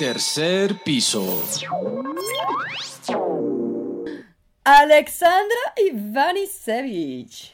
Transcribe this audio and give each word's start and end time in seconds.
Tercer 0.00 0.82
piso. 0.82 1.42
Alexandra 4.64 5.58
Ivanisevic. 5.76 7.52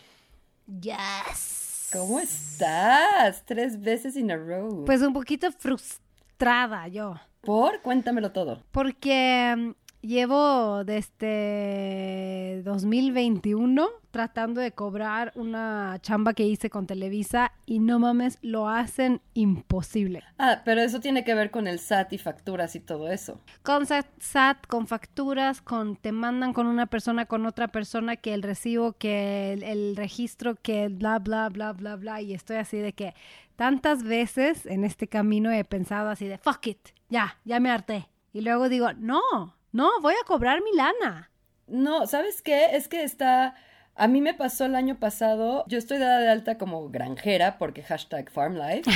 Yes. 0.81 1.91
¿Cómo 1.93 2.21
estás? 2.21 3.45
Tres 3.45 3.81
veces 3.81 4.15
in 4.15 4.31
a 4.31 4.37
row. 4.37 4.85
Pues 4.85 5.03
un 5.03 5.13
poquito 5.13 5.51
frustrada 5.51 6.87
yo. 6.87 7.17
¿Por? 7.41 7.83
Cuéntamelo 7.83 8.31
todo. 8.31 8.63
Porque 8.71 9.75
llevo 10.01 10.85
desde 10.85 12.63
2021 12.65 13.89
tratando 14.17 14.63
de 14.63 14.73
cobrar 14.73 15.31
una 15.35 15.99
chamba 16.01 16.33
que 16.33 16.45
hice 16.45 16.71
con 16.71 16.87
Televisa 16.87 17.53
y 17.67 17.81
no 17.81 17.99
mames, 17.99 18.39
lo 18.41 18.67
hacen 18.67 19.21
imposible. 19.35 20.23
Ah, 20.39 20.63
pero 20.65 20.81
eso 20.81 21.01
tiene 21.01 21.23
que 21.23 21.35
ver 21.35 21.51
con 21.51 21.67
el 21.67 21.79
SAT 21.79 22.15
y 22.15 22.19
facturas 22.19 22.75
y 22.77 22.81
todo 22.81 23.11
eso. 23.11 23.39
Con 23.63 23.85
SAT, 23.85 24.67
con 24.69 24.87
facturas, 24.87 25.61
con 25.61 25.97
te 25.97 26.13
mandan 26.13 26.55
con 26.55 26.67
una 26.67 26.87
persona, 26.87 27.27
con 27.27 27.45
otra 27.45 27.69
persona, 27.69 28.17
que 28.17 28.33
el 28.33 28.43
recibo, 28.43 28.95
que 28.95 29.53
el, 29.53 29.63
el 29.63 29.97
registro, 29.97 30.55
que 30.55 30.89
bla, 30.89 31.19
bla, 31.19 31.51
bla, 31.51 31.75
bla, 31.75 31.97
bla. 31.97 32.23
Y 32.23 32.33
estoy 32.33 32.57
así 32.57 32.79
de 32.79 32.95
que 32.95 33.15
tantas 33.57 34.03
veces 34.03 34.65
en 34.65 34.85
este 34.85 35.09
camino 35.09 35.51
he 35.51 35.65
pensado 35.65 36.09
así 36.09 36.27
de, 36.27 36.39
fuck 36.39 36.67
it, 36.69 36.89
ya, 37.11 37.39
ya 37.45 37.61
me 37.61 37.71
harté. 37.71 38.09
Y 38.33 38.41
luego 38.41 38.69
digo, 38.69 38.93
no, 38.95 39.56
no, 39.77 40.01
voy 40.01 40.15
a 40.15 40.27
cobrar 40.27 40.63
mi 40.63 40.73
lana. 40.75 41.31
No, 41.67 42.07
¿sabes 42.07 42.41
qué? 42.41 42.69
Es 42.73 42.89
que 42.89 43.03
está... 43.03 43.55
A 43.95 44.09
mí 44.09 44.23
me 44.23 44.33
pasó 44.33 44.65
el 44.65 44.75
año 44.75 44.99
pasado, 44.99 45.65
yo 45.69 45.77
estoy 45.77 45.99
dada 45.99 46.21
de 46.21 46.31
alta 46.31 46.57
como 46.57 46.89
granjera 46.89 47.59
porque 47.59 47.83
hashtag 47.83 48.31
farmlife. 48.31 48.91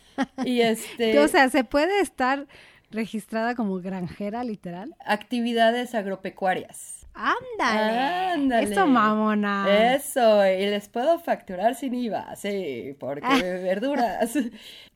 y 0.44 0.62
este... 0.62 1.18
O 1.20 1.28
sea, 1.28 1.48
¿se 1.48 1.62
puede 1.62 2.00
estar 2.00 2.48
registrada 2.90 3.54
como 3.54 3.76
granjera 3.80 4.42
literal? 4.42 4.96
Actividades 5.04 5.94
agropecuarias. 5.94 7.06
Ándale. 7.14 7.98
Ándale. 8.32 8.72
Eso, 8.72 8.86
mamona. 8.86 9.94
Eso, 9.94 10.44
y 10.44 10.66
les 10.66 10.88
puedo 10.88 11.20
facturar 11.20 11.76
sin 11.76 11.94
IVA, 11.94 12.34
sí, 12.34 12.96
porque 12.98 13.26
verduras. 13.62 14.36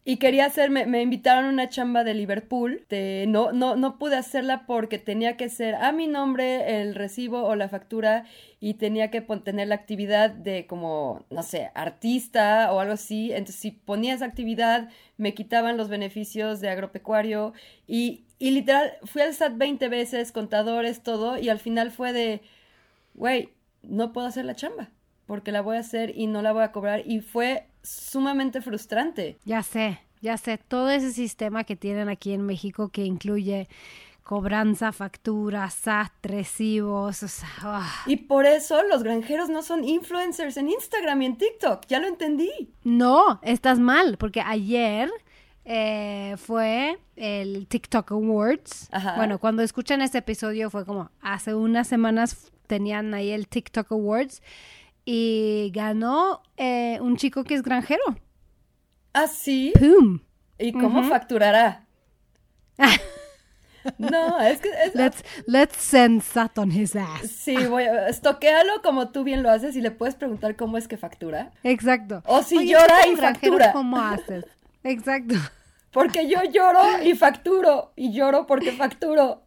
Y 0.02 0.16
quería 0.16 0.46
hacerme, 0.46 0.86
me 0.86 1.02
invitaron 1.02 1.44
a 1.44 1.48
una 1.50 1.68
chamba 1.68 2.04
de 2.04 2.14
Liverpool, 2.14 2.86
de, 2.88 3.26
no, 3.28 3.52
no, 3.52 3.76
no 3.76 3.98
pude 3.98 4.16
hacerla 4.16 4.64
porque 4.66 4.98
tenía 4.98 5.36
que 5.36 5.50
ser 5.50 5.74
a 5.74 5.92
mi 5.92 6.06
nombre 6.06 6.80
el 6.80 6.94
recibo 6.94 7.44
o 7.44 7.54
la 7.54 7.68
factura 7.68 8.24
y 8.60 8.74
tenía 8.74 9.10
que 9.10 9.20
tener 9.20 9.68
la 9.68 9.74
actividad 9.74 10.30
de 10.30 10.66
como, 10.66 11.26
no 11.28 11.42
sé, 11.42 11.70
artista 11.74 12.72
o 12.72 12.80
algo 12.80 12.94
así. 12.94 13.30
Entonces, 13.32 13.56
si 13.56 13.72
ponía 13.72 14.14
esa 14.14 14.24
actividad, 14.24 14.88
me 15.18 15.34
quitaban 15.34 15.76
los 15.76 15.90
beneficios 15.90 16.60
de 16.60 16.70
agropecuario 16.70 17.52
y, 17.86 18.24
y 18.38 18.52
literal, 18.52 18.92
fui 19.04 19.20
al 19.20 19.34
SAT 19.34 19.58
20 19.58 19.88
veces, 19.88 20.32
contadores, 20.32 21.02
todo, 21.02 21.38
y 21.38 21.50
al 21.50 21.58
final 21.58 21.90
fue 21.90 22.14
de, 22.14 22.40
güey, 23.14 23.50
no 23.82 24.12
puedo 24.12 24.26
hacer 24.26 24.46
la 24.46 24.54
chamba 24.54 24.90
porque 25.30 25.52
la 25.52 25.62
voy 25.62 25.76
a 25.76 25.78
hacer 25.78 26.12
y 26.16 26.26
no 26.26 26.42
la 26.42 26.50
voy 26.50 26.64
a 26.64 26.72
cobrar 26.72 27.04
y 27.06 27.20
fue 27.20 27.68
sumamente 27.84 28.60
frustrante. 28.60 29.38
Ya 29.44 29.62
sé, 29.62 30.00
ya 30.20 30.36
sé, 30.36 30.58
todo 30.58 30.90
ese 30.90 31.12
sistema 31.12 31.62
que 31.62 31.76
tienen 31.76 32.08
aquí 32.08 32.32
en 32.32 32.42
México 32.42 32.88
que 32.88 33.04
incluye 33.04 33.68
cobranza, 34.24 34.90
factura, 34.90 35.70
SAT, 35.70 36.10
recibos, 36.24 37.22
o 37.22 37.28
sea, 37.28 37.48
oh. 37.64 38.10
Y 38.10 38.16
por 38.16 38.44
eso 38.44 38.82
los 38.82 39.04
granjeros 39.04 39.48
no 39.50 39.62
son 39.62 39.84
influencers 39.84 40.56
en 40.56 40.68
Instagram 40.68 41.22
y 41.22 41.26
en 41.26 41.36
TikTok, 41.36 41.86
ya 41.86 42.00
lo 42.00 42.08
entendí. 42.08 42.50
No, 42.82 43.38
estás 43.44 43.78
mal, 43.78 44.16
porque 44.16 44.40
ayer 44.40 45.12
eh, 45.64 46.34
fue 46.38 46.98
el 47.14 47.68
TikTok 47.68 48.10
Awards. 48.10 48.88
Ajá. 48.90 49.14
Bueno, 49.14 49.38
cuando 49.38 49.62
escuchan 49.62 50.02
este 50.02 50.18
episodio 50.18 50.70
fue 50.70 50.84
como 50.84 51.12
hace 51.20 51.54
unas 51.54 51.86
semanas 51.86 52.50
tenían 52.66 53.14
ahí 53.14 53.30
el 53.30 53.46
TikTok 53.46 53.92
Awards 53.92 54.42
y 55.04 55.70
ganó 55.74 56.42
eh, 56.56 56.98
un 57.00 57.16
chico 57.16 57.44
que 57.44 57.54
es 57.54 57.62
granjero. 57.62 58.02
¿Ah, 59.12 59.26
sí? 59.26 59.72
¡Pum! 59.78 60.20
¿Y 60.58 60.72
cómo 60.72 61.02
facturará? 61.04 61.86
no, 63.98 64.38
es 64.40 64.60
que... 64.60 64.68
es- 64.68 64.94
Let's, 64.94 65.24
let's 65.46 65.76
send 65.76 66.22
Sat 66.22 66.58
on 66.58 66.70
his 66.70 66.94
ass. 66.94 67.22
Sí, 67.30 67.56
voy 67.66 67.84
a... 67.84 68.08
Estoquéalo 68.08 68.82
como 68.82 69.08
tú 69.10 69.24
bien 69.24 69.42
lo 69.42 69.50
haces 69.50 69.74
y 69.76 69.80
le 69.80 69.90
puedes 69.90 70.14
preguntar 70.14 70.56
cómo 70.56 70.76
es 70.76 70.86
que 70.86 70.96
factura. 70.96 71.50
Exacto. 71.62 72.22
O 72.26 72.42
si 72.42 72.58
Oye, 72.58 72.72
llora 72.72 73.06
y 73.08 73.16
factura. 73.16 73.72
¿Cómo 73.72 73.98
haces? 73.98 74.44
Exacto. 74.84 75.34
Porque 75.92 76.28
yo 76.28 76.42
lloro 76.44 77.02
y 77.02 77.14
facturo. 77.14 77.92
Y 77.96 78.12
lloro 78.12 78.46
porque 78.46 78.72
facturo. 78.72 79.42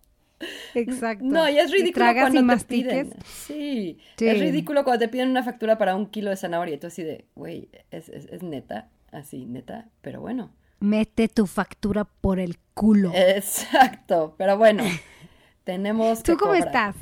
Exacto. 0.76 1.24
No, 1.26 1.48
y 1.50 1.58
es 1.58 1.72
ridículo 1.72 2.06
cuando 2.14 2.42
y 2.54 2.58
te 2.60 2.66
piden. 2.66 3.14
Sí, 3.26 3.98
Sí. 4.18 4.28
es 4.28 4.40
ridículo 4.40 4.84
cuando 4.84 5.00
te 5.06 5.10
piden 5.10 5.30
una 5.30 5.44
factura 5.44 5.78
para 5.78 5.96
un 5.96 6.08
kilo 6.08 6.30
de 6.30 6.36
zanahoria. 6.36 6.76
Y 6.76 6.78
tú 6.80 6.88
así 6.88 7.04
de, 7.04 7.26
güey, 7.36 7.70
es, 7.92 8.10
es, 8.10 8.26
es 8.26 8.44
neta, 8.44 8.90
así, 9.12 9.46
neta, 9.46 9.88
pero 10.02 10.22
bueno. 10.22 10.52
Mete 10.80 11.30
tu 11.30 11.46
factura 11.48 12.04
por 12.04 12.40
el 12.40 12.58
culo. 12.74 13.12
Exacto, 13.16 14.36
pero 14.38 14.58
bueno, 14.58 14.84
tenemos 15.64 16.22
que 16.24 16.32
¿Tú 16.34 16.38
cómo 16.38 16.52
cobrar. 16.54 16.68
estás? 16.68 16.96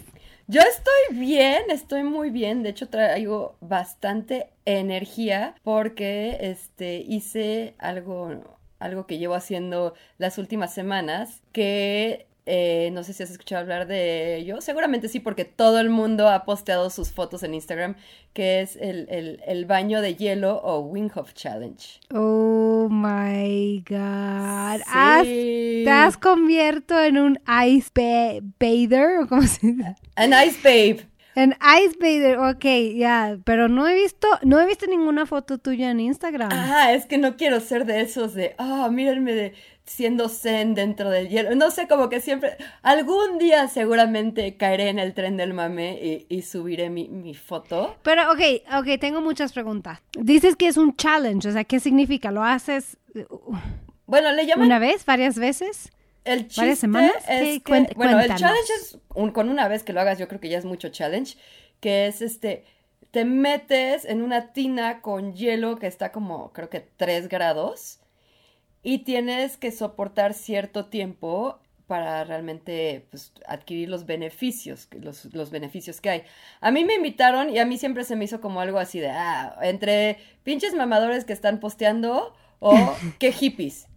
Yo 0.48 0.62
estoy 0.62 1.18
bien, 1.20 1.64
estoy 1.70 2.04
muy 2.04 2.30
bien. 2.30 2.62
De 2.62 2.70
hecho, 2.70 2.90
traigo 2.90 3.56
bastante 3.62 4.50
energía 4.66 5.56
porque 5.64 6.38
este 6.42 6.98
hice 6.98 7.74
algo, 7.78 8.60
algo 8.80 9.08
que 9.08 9.18
llevo 9.18 9.36
haciendo 9.36 9.94
las 10.18 10.38
últimas 10.38 10.74
semanas 10.74 11.42
que 11.54 12.28
eh, 12.46 12.90
no 12.94 13.04
sé 13.04 13.14
si 13.14 13.22
has 13.24 13.30
escuchado 13.32 13.62
hablar 13.62 13.88
de 13.88 14.38
ello. 14.38 14.62
Seguramente 14.62 15.08
sí, 15.08 15.20
porque 15.20 15.46
todo 15.46 15.80
el 15.80 15.90
mundo 15.90 16.28
ha 16.30 16.44
posteado 16.44 16.90
sus 16.90 17.12
fotos 17.12 17.44
en 17.44 17.54
Instagram, 17.54 17.96
que 18.34 18.62
es 18.62 18.76
el, 18.78 19.08
el- 19.10 19.42
el 19.46 19.66
baño 19.66 20.02
de 20.02 20.16
hielo 20.16 20.58
o 20.64 20.80
Winghoff 20.80 21.34
Challenge. 21.34 22.00
Oh 22.14 22.88
my 22.90 23.84
god. 23.88 24.82
Has- 24.88 25.26
Sí. 25.28 25.82
te 25.86 25.92
has 25.92 26.18
convierto 26.18 27.00
en 27.02 27.18
un 27.18 27.40
ice 27.68 27.90
ba- 27.94 28.40
bather 28.60 29.20
o 29.24 29.28
cómo 29.28 29.44
se 29.44 29.68
dice? 29.68 29.96
An 30.16 30.32
Ice 30.48 30.60
Babe. 30.64 31.06
En 31.34 31.56
ice 31.80 31.96
bather, 31.98 32.38
ok, 32.40 32.66
ya, 32.98 33.38
pero 33.46 33.70
no 33.70 33.88
he 33.88 33.94
visto, 33.96 34.28
no 34.44 34.60
he 34.60 34.66
visto 34.66 34.86
ninguna 34.88 35.26
foto 35.26 35.58
tuya 35.60 35.90
en 35.90 36.02
Instagram. 36.02 36.52
Ajá, 36.52 36.92
es 36.94 37.06
que 37.06 37.18
no 37.18 37.38
quiero 37.38 37.62
ser 37.62 37.86
de 37.86 38.02
esos 38.02 38.34
de, 38.34 38.54
ah, 38.58 38.90
mírenme 38.92 39.34
de 39.34 39.54
siendo 39.92 40.30
zen 40.30 40.74
dentro 40.74 41.10
del 41.10 41.30
hielo. 41.30 41.54
No 41.56 41.70
sé, 41.72 41.88
como 41.88 42.10
que 42.10 42.20
siempre, 42.22 42.58
algún 42.82 43.38
día 43.38 43.68
seguramente 43.68 44.58
caeré 44.58 44.90
en 44.90 45.00
el 45.00 45.14
tren 45.14 45.38
del 45.38 45.54
mame 45.54 46.00
y, 46.02 46.26
y 46.36 46.42
subiré 46.42 46.90
mi, 46.90 47.08
mi 47.10 47.34
foto. 47.34 47.96
Pero, 48.04 48.32
ok, 48.32 48.40
ok, 48.80 49.00
tengo 49.00 49.22
muchas 49.22 49.54
preguntas. 49.54 50.00
Dices 50.14 50.56
que 50.56 50.68
es 50.68 50.78
un 50.78 50.96
challenge, 50.96 51.48
o 51.48 51.52
sea, 51.52 51.64
¿qué 51.64 51.80
significa? 51.80 52.32
¿Lo 52.32 52.44
haces 52.44 52.98
uh, 53.16 53.56
Bueno, 54.06 54.32
le 54.32 54.46
llaman 54.46 54.66
una 54.66 54.80
vez, 54.80 55.06
varias 55.06 55.38
veces? 55.38 55.92
el 56.24 56.44
chiste 56.48 56.62
varias 56.62 56.80
semanas? 56.80 57.12
bueno, 57.96 58.20
el 58.20 58.36
challenge 58.36 58.74
es 58.80 58.98
un- 59.16 59.32
con 59.32 59.50
una 59.50 59.68
vez 59.68 59.84
que 59.84 59.92
lo 59.92 60.02
hagas, 60.02 60.20
yo 60.20 60.28
creo 60.28 60.40
que 60.40 60.50
ya 60.50 60.60
es 60.60 60.66
mucho 60.66 60.90
challenge, 60.90 61.36
que 61.80 62.06
es 62.06 62.22
este, 62.22 62.64
te 63.10 63.26
metes 63.26 64.06
en 64.06 64.22
una 64.22 64.54
tina 64.54 65.02
con 65.02 65.34
hielo 65.34 65.78
que 65.78 65.88
está 65.88 66.12
como, 66.12 66.54
creo 66.54 66.70
que 66.70 66.80
3 66.80 67.28
grados 67.28 68.01
y 68.84 69.00
tienes 69.00 69.58
que 69.58 69.72
soportar 69.72 70.34
cierto 70.34 70.86
tiempo 70.86 71.60
para 71.88 72.24
realmente 72.24 73.06
pues, 73.12 73.34
adquirir 73.48 73.90
los 73.90 74.06
beneficios, 74.06 74.86
que- 74.86 75.00
los, 75.00 75.26
los 75.34 75.52
beneficios 75.52 76.00
que 76.00 76.10
hay. 76.10 76.24
A 76.62 76.72
mí 76.72 76.86
me 76.86 76.96
invitaron 76.96 77.50
y 77.50 77.60
a 77.60 77.66
mí 77.66 77.78
siempre 77.78 78.06
se 78.06 78.16
me 78.16 78.26
hizo 78.26 78.40
como 78.40 78.62
algo 78.62 78.80
así 78.80 79.00
de, 79.00 79.10
ah, 79.10 79.58
entre 79.62 80.18
pinches 80.44 80.74
mamadores 80.74 81.26
que 81.26 81.34
están 81.34 81.60
posteando 81.60 82.34
o 82.60 82.74
qué 83.20 83.32
hippies. 83.34 83.88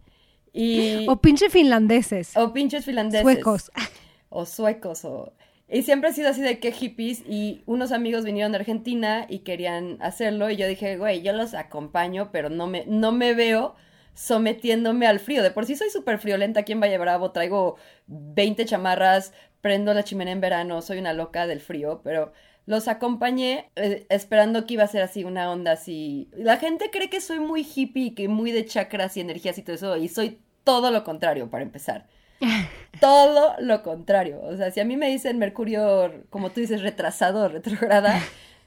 Y, 0.53 1.07
O 1.09 1.17
pinche 1.17 1.51
finlandeses, 1.51 2.37
o 2.37 2.53
pinches 2.53 2.85
finlandeses. 2.85 3.23
suecos. 3.23 3.71
O 4.37 4.47
suecos. 4.47 5.05
O... 5.05 5.33
Y 5.69 5.83
siempre 5.83 6.11
ha 6.11 6.13
sido 6.13 6.29
así 6.29 6.41
de 6.43 6.59
que 6.59 6.73
hippies. 6.73 7.23
Y 7.29 7.63
unos 7.67 7.93
amigos 7.93 8.25
vinieron 8.25 8.51
de 8.51 8.59
Argentina 8.59 9.27
y 9.29 9.41
querían 9.41 9.97
hacerlo. 10.01 10.51
Y 10.51 10.57
yo 10.57 10.67
dije, 10.67 10.97
güey, 10.97 11.23
yo 11.23 11.33
los 11.33 11.55
acompaño, 11.55 12.31
pero 12.33 12.51
no 12.51 12.67
me, 12.67 12.85
no 12.87 13.13
me 13.13 13.35
veo 13.35 13.77
sometiéndome 14.15 15.07
al 15.07 15.21
frío. 15.21 15.43
De 15.43 15.51
por 15.51 15.67
sí 15.67 15.77
soy 15.77 15.91
súper 15.91 16.19
friolenta 16.19 16.61
aquí 16.61 16.73
en 16.73 16.81
Valle 16.81 16.99
Bravo. 16.99 17.33
Traigo 17.33 17.77
20 18.07 18.65
chamarras, 18.65 19.33
prendo 19.61 19.93
la 19.95 20.05
chimenea 20.05 20.33
en 20.33 20.41
verano. 20.41 20.83
Soy 20.83 20.99
una 20.99 21.13
loca 21.13 21.47
del 21.47 21.61
frío, 21.61 22.01
pero 22.03 22.33
los 22.67 22.89
acompañé 22.89 23.71
eh, 23.77 24.07
esperando 24.09 24.67
que 24.67 24.75
iba 24.75 24.85
a 24.85 24.89
ser 24.89 25.03
así 25.03 25.25
una 25.25 25.51
onda 25.51 25.73
así. 25.73 26.29
La 26.33 26.57
gente 26.57 26.91
cree 26.91 27.11
que 27.11 27.21
soy 27.21 27.41
muy 27.41 27.63
hippie, 27.63 28.07
y 28.07 28.11
que 28.15 28.29
muy 28.29 28.53
de 28.53 28.65
chakras 28.65 29.17
y 29.17 29.21
energías 29.21 29.59
y 29.59 29.63
todo 29.63 29.77
eso. 29.77 29.97
Y 29.97 30.09
soy 30.09 30.39
todo 30.65 30.91
lo 30.91 31.05
contrario, 31.05 31.51
para 31.51 31.63
empezar. 31.63 32.07
Todo 33.01 33.55
lo 33.59 33.83
contrario. 33.83 34.41
O 34.43 34.57
sea, 34.57 34.71
si 34.71 34.81
a 34.81 34.85
mí 34.85 34.97
me 34.97 35.09
dicen 35.09 35.39
Mercurio, 35.39 36.25
como 36.31 36.51
tú 36.51 36.61
dices, 36.61 36.83
retrasado, 36.83 37.49
retrograda, 37.49 38.21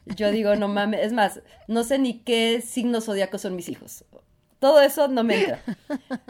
yo 0.05 0.31
digo, 0.31 0.55
no 0.55 0.67
mames. 0.67 1.05
Es 1.05 1.13
más, 1.13 1.41
no 1.67 1.83
sé 1.83 1.99
ni 1.99 2.19
qué 2.19 2.61
signos 2.61 3.05
zodiacos 3.05 3.41
son 3.41 3.55
mis 3.55 3.69
hijos. 3.69 4.05
Todo 4.59 4.81
eso 4.81 5.07
no 5.07 5.24
me 5.24 5.39
entra. 5.39 5.59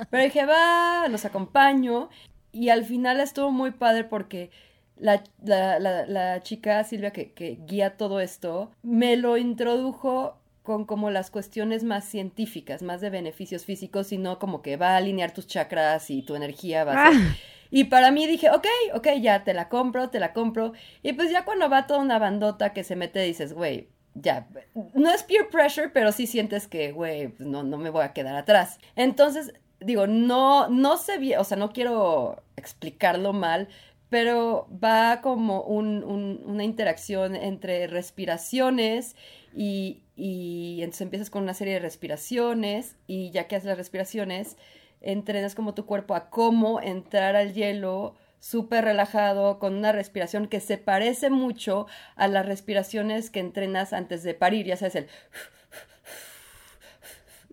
Pero 0.09 0.23
dije, 0.23 0.45
va, 0.45 1.07
los 1.09 1.25
acompaño. 1.25 2.09
y 2.51 2.69
al 2.69 2.85
final 2.85 3.19
estuvo 3.19 3.51
muy 3.51 3.71
padre 3.71 4.03
porque 4.03 4.49
la, 4.97 5.23
la, 5.43 5.79
la, 5.79 6.05
la 6.05 6.41
chica 6.41 6.83
Silvia 6.83 7.11
que, 7.11 7.31
que 7.33 7.59
guía 7.67 7.97
todo 7.97 8.19
esto 8.19 8.71
me 8.81 9.15
lo 9.15 9.37
introdujo 9.37 10.39
con 10.63 10.85
como 10.85 11.11
las 11.11 11.31
cuestiones 11.31 11.83
más 11.85 12.03
científicas, 12.03 12.81
más 12.81 12.99
de 12.99 13.09
beneficios 13.09 13.63
físicos, 13.63 14.11
y 14.11 14.17
no 14.17 14.37
como 14.37 14.61
que 14.61 14.75
va 14.75 14.89
a 14.89 14.97
alinear 14.97 15.31
tus 15.33 15.47
chakras 15.47 16.09
y 16.09 16.23
tu 16.23 16.35
energía 16.35 16.83
va 16.83 16.91
a 16.91 17.11
ser... 17.11 17.21
Ah. 17.21 17.35
Y 17.69 17.85
para 17.85 18.11
mí 18.11 18.27
dije, 18.27 18.49
ok, 18.49 18.65
ok, 18.93 19.07
ya 19.21 19.43
te 19.43 19.53
la 19.53 19.69
compro, 19.69 20.09
te 20.09 20.19
la 20.19 20.33
compro. 20.33 20.73
Y 21.03 21.13
pues 21.13 21.31
ya 21.31 21.45
cuando 21.45 21.69
va 21.69 21.87
toda 21.87 21.99
una 21.99 22.19
bandota 22.19 22.73
que 22.73 22.83
se 22.83 22.95
mete, 22.95 23.21
dices, 23.21 23.53
güey, 23.53 23.89
ya, 24.21 24.47
no 24.93 25.11
es 25.11 25.23
peer 25.23 25.49
pressure, 25.49 25.89
pero 25.89 26.11
sí 26.11 26.27
sientes 26.27 26.67
que, 26.67 26.91
güey, 26.91 27.29
pues 27.29 27.47
no, 27.47 27.63
no 27.63 27.77
me 27.77 27.89
voy 27.89 28.03
a 28.03 28.13
quedar 28.13 28.35
atrás. 28.35 28.79
Entonces, 28.95 29.53
digo, 29.79 30.07
no, 30.07 30.69
no 30.69 30.97
sé 30.97 31.17
bien, 31.17 31.39
o 31.39 31.43
sea, 31.43 31.57
no 31.57 31.71
quiero 31.71 32.43
explicarlo 32.55 33.33
mal, 33.33 33.67
pero 34.09 34.67
va 34.83 35.21
como 35.21 35.61
un, 35.61 36.03
un, 36.03 36.41
una 36.45 36.63
interacción 36.63 37.35
entre 37.35 37.87
respiraciones 37.87 39.15
y, 39.53 40.03
y 40.15 40.77
entonces 40.79 41.01
empiezas 41.01 41.29
con 41.29 41.43
una 41.43 41.53
serie 41.53 41.73
de 41.75 41.79
respiraciones 41.79 42.95
y 43.05 43.31
ya 43.31 43.47
que 43.47 43.55
haces 43.55 43.67
las 43.67 43.77
respiraciones, 43.77 44.57
entrenas 45.01 45.55
como 45.55 45.73
tu 45.73 45.85
cuerpo 45.85 46.15
a 46.15 46.29
cómo 46.29 46.81
entrar 46.81 47.35
al 47.35 47.53
hielo 47.53 48.15
súper 48.39 48.85
relajado, 48.85 49.59
con 49.59 49.75
una 49.75 49.91
respiración 49.91 50.47
que 50.47 50.59
se 50.59 50.77
parece 50.77 51.29
mucho 51.29 51.87
a 52.15 52.27
las 52.27 52.45
respiraciones 52.45 53.29
que 53.29 53.39
entrenas 53.39 53.93
antes 53.93 54.23
de 54.23 54.33
parir, 54.33 54.65
ya 54.65 54.77
sabes, 54.77 54.95
el... 54.95 55.07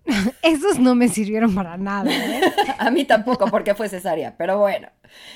Esos 0.43 0.77
no 0.79 0.93
me 0.93 1.07
sirvieron 1.07 1.55
para 1.55 1.77
nada, 1.77 2.11
¿eh? 2.11 2.41
a 2.77 2.91
mí 2.91 3.05
tampoco, 3.05 3.47
porque 3.47 3.73
fue 3.73 3.89
cesárea, 3.89 4.35
pero 4.37 4.59
bueno, 4.59 4.89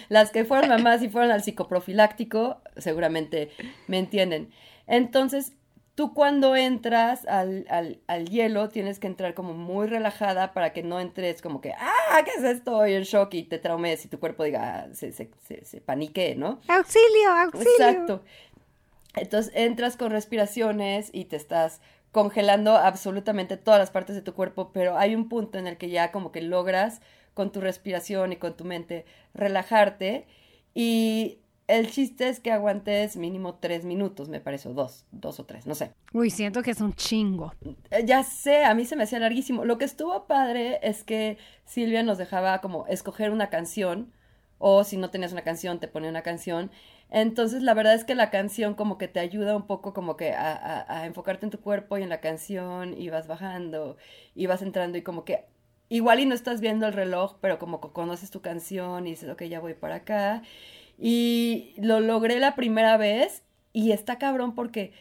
las 0.09 0.31
que 0.31 0.45
fueron 0.45 0.69
mamás 0.69 1.01
y 1.01 1.09
fueron 1.09 1.31
al 1.31 1.43
psicoprofiláctico, 1.43 2.61
seguramente 2.77 3.49
me 3.87 3.97
entienden. 3.97 4.51
Entonces, 4.85 5.53
tú 5.99 6.13
cuando 6.13 6.55
entras 6.55 7.25
al, 7.25 7.65
al, 7.69 7.99
al, 8.07 8.29
hielo 8.29 8.69
tienes 8.69 8.99
que 8.99 9.07
entrar 9.07 9.33
como 9.33 9.53
muy 9.53 9.85
relajada 9.85 10.53
para 10.53 10.71
que 10.71 10.81
no 10.81 11.01
entres 11.01 11.41
como 11.41 11.59
que, 11.59 11.73
ah, 11.73 12.21
¿qué 12.23 12.31
es 12.37 12.43
esto? 12.45 12.85
Estoy 12.85 12.93
en 12.93 13.03
shock 13.03 13.33
y 13.33 13.43
te 13.43 13.57
traumes 13.57 14.05
y 14.05 14.07
tu 14.07 14.17
cuerpo 14.17 14.45
diga, 14.45 14.87
se, 14.93 15.11
se, 15.11 15.29
se, 15.45 15.65
se 15.65 15.81
panique, 15.81 16.35
¿no? 16.37 16.61
Auxilio, 16.69 17.31
auxilio. 17.43 17.69
Exacto. 17.73 18.23
Entonces 19.13 19.51
entras 19.53 19.97
con 19.97 20.11
respiraciones 20.11 21.09
y 21.11 21.25
te 21.25 21.35
estás 21.35 21.81
congelando 22.13 22.77
absolutamente 22.77 23.57
todas 23.57 23.81
las 23.81 23.91
partes 23.91 24.15
de 24.15 24.21
tu 24.21 24.33
cuerpo, 24.33 24.71
pero 24.71 24.97
hay 24.97 25.15
un 25.15 25.27
punto 25.27 25.57
en 25.57 25.67
el 25.67 25.75
que 25.75 25.89
ya 25.89 26.13
como 26.13 26.31
que 26.31 26.41
logras 26.41 27.01
con 27.33 27.51
tu 27.51 27.59
respiración 27.59 28.31
y 28.31 28.37
con 28.37 28.55
tu 28.55 28.63
mente 28.63 29.03
relajarte 29.33 30.27
y 30.73 31.38
el 31.69 31.91
chiste 31.91 32.27
es 32.27 32.39
que 32.39 32.51
aguantes 32.51 33.15
mínimo 33.15 33.55
tres 33.55 33.85
minutos, 33.85 34.27
me 34.27 34.41
parece, 34.41 34.67
o 34.69 34.73
dos, 34.73 35.05
dos 35.11 35.39
o 35.39 35.45
tres, 35.45 35.67
no 35.67 35.75
sé. 35.75 35.93
Uy, 36.13 36.31
siento 36.31 36.63
que 36.63 36.71
es 36.71 36.81
un 36.81 36.93
chingo. 36.93 37.53
Ya 38.05 38.23
sé, 38.23 38.65
a 38.65 38.73
mí 38.73 38.85
se 38.85 38.95
me 38.95 39.03
hacía 39.03 39.19
larguísimo. 39.19 39.65
Lo 39.65 39.77
que 39.77 39.85
estuvo 39.85 40.25
padre 40.25 40.79
es 40.81 41.03
que 41.03 41.37
Silvia 41.65 42.01
nos 42.01 42.17
dejaba 42.17 42.59
como 42.59 42.87
escoger 42.87 43.29
una 43.29 43.51
canción, 43.51 44.11
o 44.57 44.83
si 44.83 44.97
no 44.97 45.11
tenías 45.11 45.31
una 45.31 45.43
canción, 45.43 45.79
te 45.79 45.87
ponía 45.87 46.09
una 46.09 46.23
canción. 46.23 46.71
Entonces, 47.11 47.61
la 47.61 47.75
verdad 47.75 47.93
es 47.93 48.03
que 48.03 48.15
la 48.15 48.31
canción 48.31 48.73
como 48.73 48.97
que 48.97 49.07
te 49.07 49.19
ayuda 49.19 49.55
un 49.55 49.67
poco 49.67 49.93
como 49.93 50.17
que 50.17 50.33
a, 50.33 50.53
a, 50.53 51.01
a 51.01 51.05
enfocarte 51.05 51.45
en 51.45 51.51
tu 51.51 51.61
cuerpo 51.61 51.99
y 51.99 52.03
en 52.03 52.09
la 52.09 52.19
canción, 52.19 52.99
y 52.99 53.09
vas 53.09 53.27
bajando, 53.27 53.95
y 54.33 54.47
vas 54.47 54.63
entrando, 54.63 54.97
y 54.97 55.03
como 55.03 55.23
que 55.23 55.45
igual 55.87 56.19
y 56.19 56.25
no 56.25 56.33
estás 56.33 56.61
viendo 56.61 56.87
el 56.87 56.93
reloj, 56.93 57.37
pero 57.41 57.59
como 57.59 57.79
que 57.79 57.89
conoces 57.89 58.31
tu 58.31 58.41
canción 58.41 59.05
y 59.05 59.11
dices, 59.11 59.29
ok, 59.29 59.43
ya 59.43 59.59
voy 59.59 59.75
para 59.75 59.95
acá. 59.95 60.41
Y 60.99 61.73
lo 61.77 61.99
logré 61.99 62.39
la 62.39 62.55
primera 62.55 62.97
vez 62.97 63.43
y 63.71 63.91
está 63.91 64.17
cabrón 64.17 64.53
porque 64.53 64.91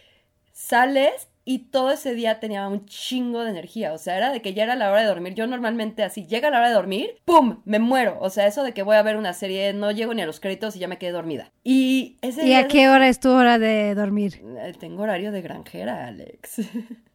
sales 0.52 1.28
y 1.44 1.70
todo 1.70 1.92
ese 1.92 2.14
día 2.14 2.40
tenía 2.40 2.68
un 2.68 2.84
chingo 2.84 3.42
de 3.42 3.50
energía. 3.50 3.94
O 3.94 3.98
sea, 3.98 4.18
era 4.18 4.30
de 4.30 4.42
que 4.42 4.52
ya 4.52 4.64
era 4.64 4.76
la 4.76 4.90
hora 4.90 5.00
de 5.00 5.06
dormir. 5.06 5.34
Yo 5.34 5.46
normalmente 5.46 6.02
así, 6.02 6.26
llega 6.26 6.50
la 6.50 6.58
hora 6.58 6.68
de 6.68 6.74
dormir, 6.74 7.16
¡pum! 7.24 7.62
Me 7.64 7.78
muero. 7.78 8.18
O 8.20 8.28
sea, 8.28 8.46
eso 8.46 8.62
de 8.62 8.74
que 8.74 8.82
voy 8.82 8.96
a 8.96 9.02
ver 9.02 9.16
una 9.16 9.32
serie, 9.32 9.72
no 9.72 9.90
llego 9.90 10.12
ni 10.12 10.20
a 10.20 10.26
los 10.26 10.40
créditos 10.40 10.76
y 10.76 10.78
ya 10.78 10.88
me 10.88 10.98
quedé 10.98 11.12
dormida. 11.12 11.50
Y 11.64 12.18
ese 12.20 12.46
¿Y 12.46 12.52
a 12.52 12.68
qué 12.68 12.90
hora 12.90 13.08
es 13.08 13.18
tu 13.18 13.30
hora 13.30 13.58
de 13.58 13.94
dormir? 13.94 14.42
Tengo 14.78 15.04
horario 15.04 15.32
de 15.32 15.40
granjera, 15.40 16.06
Alex. 16.06 16.60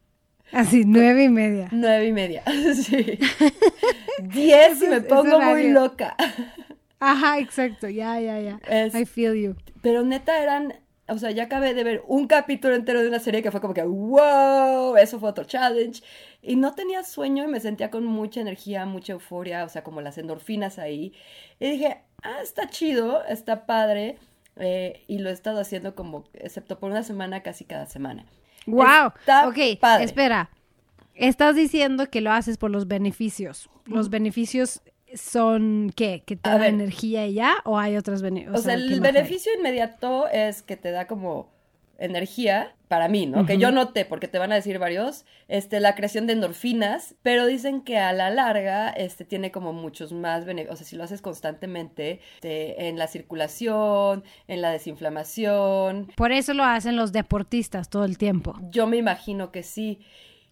Así, 0.52 0.82
nueve 0.84 1.24
y 1.24 1.28
media. 1.28 1.68
Nueve 1.70 2.06
y 2.08 2.12
media, 2.12 2.42
sí. 2.74 3.18
Diez 4.20 4.82
y 4.82 4.88
me 4.88 5.00
pongo 5.00 5.40
muy 5.40 5.70
loca. 5.70 6.16
Ajá, 7.00 7.38
exacto, 7.38 7.88
ya, 7.88 8.20
ya, 8.20 8.40
ya. 8.40 8.60
Es, 8.68 8.94
I 8.94 9.04
feel 9.04 9.34
you. 9.34 9.56
Pero 9.82 10.02
neta 10.02 10.42
eran, 10.42 10.74
o 11.08 11.18
sea, 11.18 11.30
ya 11.30 11.44
acabé 11.44 11.74
de 11.74 11.84
ver 11.84 12.02
un 12.06 12.26
capítulo 12.26 12.74
entero 12.74 13.02
de 13.02 13.08
una 13.08 13.18
serie 13.18 13.42
que 13.42 13.50
fue 13.50 13.60
como 13.60 13.74
que, 13.74 13.82
wow, 13.82 14.96
eso 14.96 15.20
fue 15.20 15.28
otro 15.28 15.44
challenge. 15.44 16.02
Y 16.40 16.56
no 16.56 16.74
tenía 16.74 17.02
sueño 17.04 17.44
y 17.44 17.48
me 17.48 17.60
sentía 17.60 17.90
con 17.90 18.04
mucha 18.04 18.40
energía, 18.40 18.86
mucha 18.86 19.12
euforia, 19.12 19.64
o 19.64 19.68
sea, 19.68 19.82
como 19.84 20.00
las 20.00 20.18
endorfinas 20.18 20.78
ahí. 20.78 21.12
Y 21.60 21.70
dije, 21.70 22.02
ah, 22.22 22.38
está 22.42 22.68
chido, 22.68 23.24
está 23.24 23.66
padre. 23.66 24.16
Eh, 24.56 25.02
y 25.08 25.18
lo 25.18 25.30
he 25.30 25.32
estado 25.32 25.60
haciendo 25.60 25.94
como, 25.94 26.24
excepto 26.34 26.78
por 26.78 26.90
una 26.90 27.02
semana, 27.02 27.42
casi 27.42 27.64
cada 27.64 27.86
semana. 27.86 28.24
Wow. 28.66 29.12
Está 29.18 29.48
ok, 29.48 29.78
padre. 29.80 30.04
espera. 30.04 30.50
Estás 31.14 31.54
diciendo 31.54 32.08
que 32.10 32.20
lo 32.20 32.32
haces 32.32 32.56
por 32.56 32.70
los 32.70 32.88
beneficios. 32.88 33.68
Los 33.86 34.10
beneficios 34.10 34.82
son 35.16 35.92
qué? 35.94 36.22
¿Que 36.24 36.36
te 36.36 36.48
da 36.50 36.66
energía 36.68 37.26
y 37.26 37.34
ya? 37.34 37.56
¿O 37.64 37.78
hay 37.78 37.96
otros 37.96 38.22
beneficios? 38.22 38.60
O, 38.60 38.62
sea, 38.62 38.74
el 38.74 39.00
beneficio 39.00 39.52
hay? 39.52 39.58
inmediato 39.58 40.28
es 40.28 40.62
que 40.62 40.76
te 40.76 40.90
da 40.90 41.06
como 41.06 41.54
energía 41.98 42.74
para 42.88 43.08
mí, 43.08 43.26
¿no? 43.26 43.38
Uh 43.38 43.42
-huh. 43.42 43.46
Que 43.46 43.58
yo 43.58 43.70
noté, 43.70 44.04
porque 44.04 44.28
te 44.28 44.38
van 44.38 44.52
a 44.52 44.56
decir 44.56 44.78
varios, 44.78 45.24
este, 45.48 45.80
la 45.80 45.94
creación 45.94 46.26
de 46.26 46.34
endorfinas, 46.34 47.14
pero 47.22 47.46
dicen 47.46 47.82
que 47.82 47.98
a 47.98 48.12
la 48.12 48.30
larga, 48.30 48.90
este, 48.90 49.24
tiene 49.24 49.50
como 49.50 49.72
muchos 49.72 50.12
más 50.12 50.44
beneficios, 50.44 50.74
o 50.74 50.76
sea, 50.76 50.86
si 50.86 50.96
lo 50.96 51.04
haces 51.04 51.22
constantemente, 51.22 52.20
este, 52.36 52.88
en 52.88 52.98
la 52.98 53.06
circulación, 53.06 54.24
en 54.48 54.62
la 54.62 54.70
desinflamación. 54.70 56.12
Por 56.16 56.32
eso 56.32 56.54
lo 56.54 56.64
hacen 56.64 56.96
los 56.96 57.12
deportistas 57.12 57.88
todo 57.88 58.04
el 58.04 58.18
tiempo. 58.18 58.54
Yo 58.70 58.86
me 58.86 58.96
imagino 58.96 59.50
que 59.50 59.62
sí. 59.62 60.00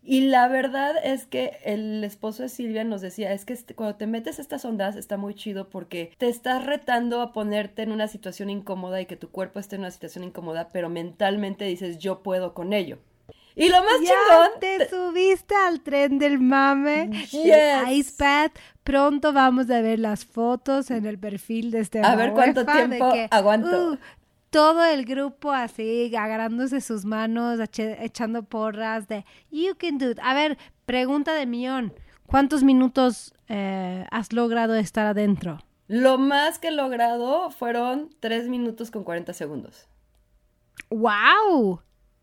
Y 0.05 0.23
la 0.23 0.49
verdad 0.49 0.95
es 1.03 1.27
que 1.27 1.59
el 1.65 2.03
esposo 2.03 2.43
de 2.43 2.49
Silvia 2.49 2.83
nos 2.83 3.01
decía, 3.01 3.33
es 3.33 3.45
que 3.45 3.57
cuando 3.75 3.97
te 3.97 4.09
metes 4.09 4.39
a 4.39 4.43
estas 4.43 4.65
ondas 4.65 4.97
está 4.97 5.17
muy 5.17 5.35
chido 5.35 5.71
porque 5.71 6.13
te 6.19 6.29
estás 6.29 6.67
retando 6.67 7.21
a 7.21 7.33
ponerte 7.33 7.83
en 7.83 7.93
una 7.93 8.09
situación 8.09 8.51
incómoda 8.51 9.01
y 9.01 9.07
que 9.07 9.17
tu 9.17 9.31
cuerpo 9.31 9.61
esté 9.61 9.77
en 9.77 9.83
una 9.83 9.93
situación 9.93 10.25
incómoda, 10.25 10.71
pero 10.73 10.89
mentalmente 10.89 11.65
dices, 11.65 11.99
yo 11.99 12.23
puedo 12.23 12.53
con 12.53 12.73
ello. 12.73 12.99
Y 13.55 13.69
lo 13.69 13.79
más 13.79 14.01
ya 14.01 14.09
chingón. 14.09 14.61
Te 14.61 14.89
subiste 14.89 15.55
al 15.55 15.81
tren 15.83 16.19
del 16.19 16.39
mame. 16.39 17.11
Yes. 17.31 17.91
Icepad. 17.91 18.51
Pronto 18.83 19.33
vamos 19.33 19.71
a 19.71 19.81
ver 19.81 19.99
las 19.99 20.25
fotos 20.25 20.91
en 20.91 21.07
el 21.07 21.19
perfil 21.19 21.71
de 21.71 21.81
este. 21.81 22.01
A 22.03 22.17
ver 22.17 22.33
cuánto 22.33 22.65
tiempo 22.65 23.13
que, 23.13 23.29
aguanto. 23.31 23.93
Uh, 23.93 23.99
todo 24.53 24.85
el 24.85 25.07
grupo 25.07 25.51
así, 25.51 26.15
agarrándose 26.15 26.83
sus 26.83 27.07
manos, 27.07 27.59
echando 27.79 28.43
porras 28.43 29.09
de 29.09 29.25
You 29.51 29.75
can 29.79 29.97
do 29.97 30.11
it. 30.11 30.19
A 30.23 30.35
ver, 30.35 30.59
pregunta 30.85 31.33
de 31.33 31.47
millón. 31.47 31.95
¿Cuántos 32.27 32.63
minutos 32.63 33.33
eh, 33.49 34.05
has 34.11 34.35
logrado 34.35 34.75
estar 34.75 35.07
adentro? 35.07 35.59
Lo 35.89 36.19
más 36.19 36.59
que 36.59 36.69
he 36.69 36.71
logrado 36.71 37.51
fueron 37.51 38.11
3 38.21 38.49
minutos 38.49 38.91
con 38.91 39.05
40 39.05 39.33
segundos. 39.33 39.89
¡Wow! 40.91 41.81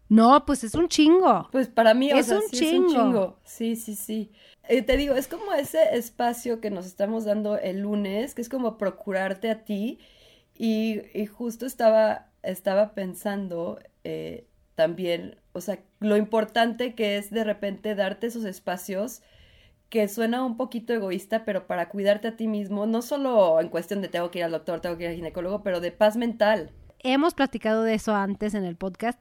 No, 0.07 0.45
pues 0.45 0.63
es 0.63 0.75
un 0.75 0.87
chingo. 0.87 1.49
Pues 1.51 1.67
para 1.67 1.95
mí 1.95 2.11
es, 2.11 2.27
o 2.27 2.29
sea, 2.29 2.37
un, 2.37 2.43
sí 2.49 2.57
chingo. 2.57 2.87
es 2.87 2.93
un 2.93 2.95
chingo. 2.95 3.39
Sí, 3.43 3.75
sí, 3.75 3.95
sí. 3.95 4.31
Eh, 4.67 4.83
te 4.83 4.97
digo, 4.97 5.15
es 5.15 5.27
como 5.27 5.51
ese 5.53 5.95
espacio 5.95 6.61
que 6.61 6.69
nos 6.69 6.85
estamos 6.85 7.25
dando 7.25 7.57
el 7.57 7.79
lunes, 7.79 8.35
que 8.35 8.43
es 8.43 8.49
como 8.49 8.77
procurarte 8.77 9.49
a 9.49 9.63
ti. 9.63 9.99
Y, 10.59 11.03
y 11.13 11.25
justo 11.25 11.65
estaba, 11.65 12.27
estaba 12.43 12.93
pensando 12.93 13.79
eh, 14.03 14.45
también, 14.75 15.37
o 15.53 15.61
sea, 15.61 15.79
lo 16.01 16.17
importante 16.17 16.95
que 16.95 17.17
es 17.17 17.31
de 17.31 17.45
repente 17.45 17.95
darte 17.95 18.27
esos 18.27 18.43
espacios 18.43 19.21
que 19.87 20.09
suena 20.09 20.43
un 20.43 20.57
poquito 20.57 20.93
egoísta, 20.93 21.45
pero 21.45 21.65
para 21.65 21.87
cuidarte 21.87 22.27
a 22.27 22.35
ti 22.35 22.47
mismo, 22.47 22.85
no 22.85 23.01
solo 23.01 23.61
en 23.61 23.69
cuestión 23.69 24.01
de 24.01 24.09
tengo 24.09 24.31
que 24.31 24.39
ir 24.39 24.45
al 24.45 24.51
doctor, 24.51 24.81
tengo 24.81 24.97
que 24.97 25.05
ir 25.05 25.09
al 25.11 25.15
ginecólogo, 25.15 25.63
pero 25.63 25.79
de 25.79 25.93
paz 25.93 26.17
mental. 26.17 26.71
Hemos 26.99 27.33
platicado 27.33 27.83
de 27.83 27.93
eso 27.93 28.13
antes 28.13 28.53
en 28.53 28.65
el 28.65 28.75
podcast. 28.75 29.17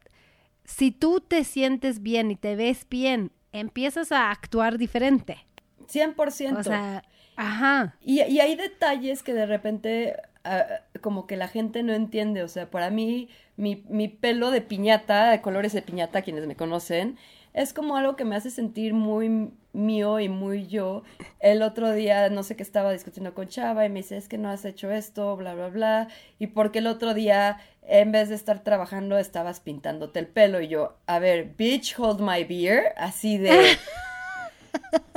Si 0.65 0.91
tú 0.91 1.21
te 1.21 1.45
sientes 1.45 2.03
bien 2.03 2.33
y 2.33 2.37
te 2.37 2.57
ves 2.57 2.85
bien, 2.91 3.31
empiezas 3.53 4.11
a 4.11 4.33
actuar 4.33 4.77
diferente. 4.77 5.47
100%. 5.87 6.59
O 6.59 6.63
sea, 6.65 7.05
ajá. 7.37 7.97
Y, 8.01 8.23
y 8.23 8.41
hay 8.41 8.57
detalles 8.57 9.23
que 9.23 9.35
de 9.35 9.47
repente 9.47 10.17
uh, 10.49 10.99
como 11.01 11.27
que 11.27 11.37
la 11.37 11.49
gente 11.49 11.83
no 11.83 11.93
entiende. 11.93 12.43
O 12.43 12.49
sea, 12.49 12.71
para 12.71 12.91
mí, 12.91 13.29
mi, 13.57 13.85
mi, 13.89 14.09
pelo 14.09 14.51
de 14.51 14.61
piñata, 14.61 15.31
de 15.31 15.41
colores 15.41 15.73
de 15.73 15.83
piñata, 15.83 16.23
quienes 16.23 16.47
me 16.47 16.57
conocen, 16.57 17.19
es 17.55 17.73
como 17.73 17.97
algo 17.97 18.17
que 18.17 18.25
me 18.25 18.37
hace 18.37 18.51
sentir 18.51 18.95
muy 18.95 19.51
mío 19.73 20.21
y 20.21 20.29
muy 20.29 20.67
yo. 20.67 21.03
El 21.41 21.63
otro 21.63 21.93
día, 21.93 22.29
no 22.31 22.43
sé 22.43 22.57
qué 22.57 22.63
estaba 22.63 22.93
discutiendo 22.93 23.35
con 23.35 23.49
Chava 23.49 23.85
y 23.85 23.89
me 23.89 24.01
dice, 24.01 24.17
es 24.17 24.29
que 24.29 24.39
no 24.39 24.49
has 24.49 24.65
hecho 24.65 24.91
esto, 24.91 25.37
bla, 25.37 25.55
bla, 25.55 25.69
bla. 25.69 26.09
Y 26.39 26.49
porque 26.49 26.81
el 26.81 26.87
otro 26.87 27.15
día, 27.15 27.59
en 27.83 28.13
vez 28.13 28.29
de 28.29 28.35
estar 28.35 28.63
trabajando, 28.63 29.19
estabas 29.19 29.61
pintándote 29.61 30.19
el 30.19 30.27
pelo. 30.27 30.61
Y 30.61 30.69
yo, 30.69 30.97
a 31.07 31.19
ver, 31.19 31.55
bitch, 31.57 31.99
hold 31.99 32.21
my 32.21 32.45
beer. 32.45 32.93
Así 32.97 33.39
de... 33.39 33.77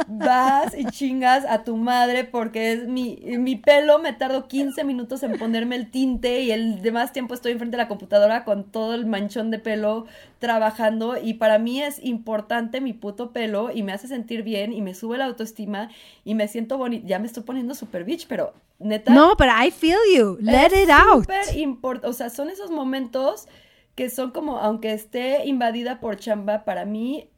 vas 0.08 0.78
y 0.78 0.86
chingas 0.86 1.46
a 1.46 1.64
tu 1.64 1.78
madre 1.78 2.24
porque 2.24 2.74
es 2.74 2.88
mi, 2.88 3.18
mi 3.38 3.56
pelo, 3.56 4.00
me 4.00 4.14
tardo 4.14 4.48
15 4.48 4.84
minutos 4.84 5.24
en 5.24 5.38
ponerme 5.38 5.76
el 5.76 5.90
tinte 5.90 6.42
y 6.42 6.52
el 6.52 6.82
demás 6.82 7.14
tiempo 7.14 7.34
estoy 7.34 7.54
enfrente 7.54 7.78
de 7.78 7.84
la 7.84 7.88
computadora 7.88 8.44
con 8.44 8.66
todo 8.66 8.94
el 8.94 9.06
manchón 9.06 9.52
de 9.52 9.60
pelo 9.60 10.06
trabajando 10.40 11.18
y 11.22 11.36
para 11.36 11.60
mí 11.60 11.82
es 11.82 12.04
importante 12.04 12.82
mi 12.82 12.94
puto 12.94 13.32
pelo 13.32 13.72
y 13.72 13.84
me 13.84 13.94
hace 13.94 14.08
sentir 14.08 14.44
bien 14.44 14.74
y 14.74 14.82
me 14.82 14.94
sube 14.94 15.18
la 15.18 15.26
autoestima 15.26 15.90
y 16.24 16.36
me 16.36 16.48
siento 16.48 16.78
bonita. 16.78 17.08
Ya 17.08 17.20
me 17.20 17.28
estoy 17.28 17.44
poniendo 17.44 17.74
super 17.76 18.04
bitch, 18.04 18.28
pero 18.28 18.54
neta. 18.80 19.14
No, 19.14 19.36
pero 19.38 19.52
I 19.64 19.72
feel 19.72 19.98
you. 20.16 20.38
Let 20.42 20.72
it 20.84 20.90
out. 20.90 21.26
Súper 21.26 22.06
O 22.06 22.14
sea, 22.14 22.30
son 22.30 22.50
esos 22.50 22.72
momentos 22.72 23.48
que 23.96 24.10
son 24.10 24.32
como, 24.32 24.58
aunque 24.58 24.94
esté 24.94 25.46
invadida 25.46 26.00
por 26.00 26.18
chamba, 26.18 26.64
para 26.64 26.86
mí 26.86 27.30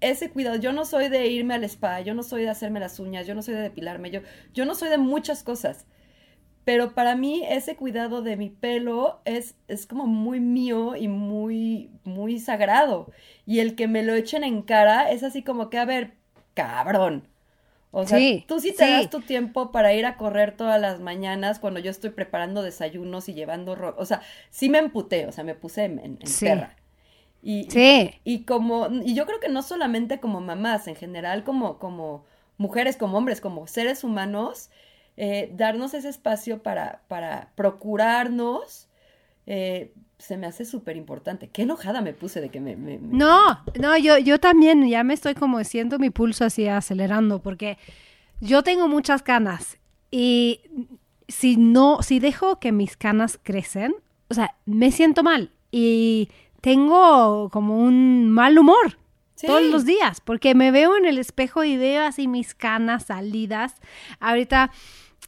ese 0.00 0.30
cuidado, 0.30 0.56
yo 0.56 0.72
no 0.72 0.84
soy 0.84 1.08
de 1.08 1.26
irme 1.26 1.54
al 1.54 1.64
spa, 1.64 2.00
yo 2.00 2.14
no 2.14 2.22
soy 2.22 2.42
de 2.42 2.50
hacerme 2.50 2.80
las 2.80 2.98
uñas, 2.98 3.26
yo 3.26 3.34
no 3.34 3.42
soy 3.42 3.54
de 3.54 3.60
depilarme, 3.60 4.10
yo, 4.10 4.20
yo 4.54 4.64
no 4.64 4.74
soy 4.74 4.88
de 4.88 4.98
muchas 4.98 5.42
cosas. 5.42 5.86
Pero 6.64 6.94
para 6.94 7.16
mí 7.16 7.42
ese 7.48 7.74
cuidado 7.76 8.22
de 8.22 8.36
mi 8.36 8.50
pelo 8.50 9.20
es, 9.24 9.56
es 9.66 9.86
como 9.86 10.06
muy 10.06 10.40
mío 10.40 10.94
y 10.94 11.08
muy, 11.08 11.90
muy 12.04 12.38
sagrado. 12.38 13.10
Y 13.46 13.60
el 13.60 13.74
que 13.74 13.88
me 13.88 14.02
lo 14.02 14.14
echen 14.14 14.44
en 14.44 14.62
cara 14.62 15.10
es 15.10 15.22
así 15.22 15.42
como 15.42 15.70
que, 15.70 15.78
a 15.78 15.84
ver, 15.84 16.12
cabrón. 16.54 17.28
O 17.92 18.06
sea, 18.06 18.20
tú 18.46 18.60
sí 18.60 18.72
te 18.72 18.88
das 18.88 19.10
tu 19.10 19.20
tiempo 19.20 19.72
para 19.72 19.92
ir 19.94 20.06
a 20.06 20.16
correr 20.16 20.56
todas 20.56 20.80
las 20.80 21.00
mañanas 21.00 21.58
cuando 21.58 21.80
yo 21.80 21.90
estoy 21.90 22.10
preparando 22.10 22.62
desayunos 22.62 23.28
y 23.28 23.34
llevando... 23.34 23.72
O 23.96 24.04
sea, 24.04 24.20
sí 24.50 24.68
me 24.68 24.78
emputé, 24.78 25.26
o 25.26 25.32
sea, 25.32 25.42
me 25.42 25.54
puse 25.56 25.84
en, 25.84 25.98
en 25.98 26.18
perra. 26.40 26.76
Y, 27.42 27.70
sí. 27.70 28.12
Y, 28.24 28.44
como, 28.44 28.88
y 28.88 29.14
yo 29.14 29.26
creo 29.26 29.40
que 29.40 29.48
no 29.48 29.62
solamente 29.62 30.20
como 30.20 30.40
mamás, 30.40 30.88
en 30.88 30.96
general, 30.96 31.44
como, 31.44 31.78
como 31.78 32.24
mujeres, 32.58 32.96
como 32.96 33.16
hombres, 33.16 33.40
como 33.40 33.66
seres 33.66 34.04
humanos, 34.04 34.70
eh, 35.16 35.50
darnos 35.54 35.94
ese 35.94 36.08
espacio 36.08 36.62
para, 36.62 37.02
para 37.08 37.50
procurarnos, 37.54 38.88
eh, 39.46 39.92
se 40.18 40.36
me 40.36 40.46
hace 40.46 40.64
súper 40.64 40.96
importante. 40.96 41.48
Qué 41.48 41.62
enojada 41.62 42.02
me 42.02 42.12
puse 42.12 42.40
de 42.40 42.50
que 42.50 42.60
me... 42.60 42.76
No, 42.76 43.64
no, 43.80 43.96
yo, 43.96 44.18
yo 44.18 44.38
también 44.38 44.86
ya 44.88 45.02
me 45.02 45.14
estoy 45.14 45.34
como 45.34 45.62
siento 45.64 45.98
mi 45.98 46.10
pulso 46.10 46.44
así 46.44 46.68
acelerando, 46.68 47.40
porque 47.40 47.78
yo 48.40 48.62
tengo 48.62 48.86
muchas 48.86 49.22
canas 49.22 49.78
y 50.10 50.60
si 51.28 51.56
no, 51.56 52.02
si 52.02 52.18
dejo 52.20 52.58
que 52.58 52.72
mis 52.72 52.96
canas 52.96 53.38
crecen, 53.42 53.94
o 54.28 54.34
sea, 54.34 54.56
me 54.66 54.90
siento 54.92 55.22
mal 55.22 55.50
y 55.70 56.28
tengo 56.60 57.48
como 57.50 57.78
un 57.78 58.30
mal 58.30 58.58
humor 58.58 58.98
todos 59.46 59.62
los 59.62 59.84
días, 59.84 60.20
porque 60.20 60.54
me 60.54 60.70
veo 60.70 60.96
en 60.96 61.06
el 61.06 61.18
espejo 61.18 61.64
y 61.64 61.76
veo 61.76 62.02
así 62.02 62.28
mis 62.28 62.54
canas 62.54 63.06
salidas. 63.06 63.74
Ahorita, 64.18 64.70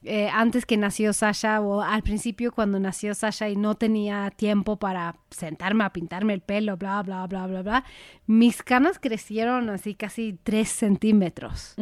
eh, 0.04 0.28
antes 0.28 0.66
que 0.66 0.76
nació 0.76 1.12
Sasha, 1.12 1.60
o 1.60 1.80
al 1.80 2.02
principio 2.02 2.52
cuando 2.52 2.78
nació 2.78 3.14
Sasha 3.14 3.48
y 3.48 3.56
no 3.56 3.74
tenía 3.74 4.30
tiempo 4.30 4.76
para 4.76 5.16
sentarme 5.30 5.84
a 5.84 5.92
pintarme 5.92 6.34
el 6.34 6.40
pelo, 6.40 6.76
bla, 6.76 7.02
bla, 7.02 7.26
bla, 7.26 7.46
bla, 7.46 7.62
bla, 7.62 7.84
mis 8.26 8.62
canas 8.62 8.98
crecieron 8.98 9.70
así 9.70 9.94
casi 9.94 10.38
tres 10.42 10.68
centímetros. 10.68 11.74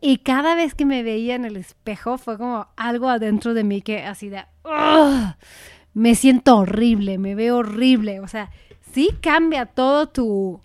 Y 0.00 0.18
cada 0.18 0.54
vez 0.54 0.74
que 0.74 0.84
me 0.84 1.02
veía 1.02 1.34
en 1.34 1.44
el 1.44 1.56
espejo 1.56 2.18
fue 2.18 2.36
como 2.36 2.68
algo 2.76 3.08
adentro 3.08 3.54
de 3.54 3.64
mí 3.64 3.80
que 3.80 4.02
así 4.04 4.28
de 4.28 4.44
me 5.94 6.14
siento 6.14 6.58
horrible, 6.58 7.18
me 7.18 7.34
veo 7.34 7.58
horrible. 7.58 8.20
O 8.20 8.28
sea, 8.28 8.50
sí 8.92 9.10
cambia 9.20 9.66
todo 9.66 10.08
tu, 10.08 10.60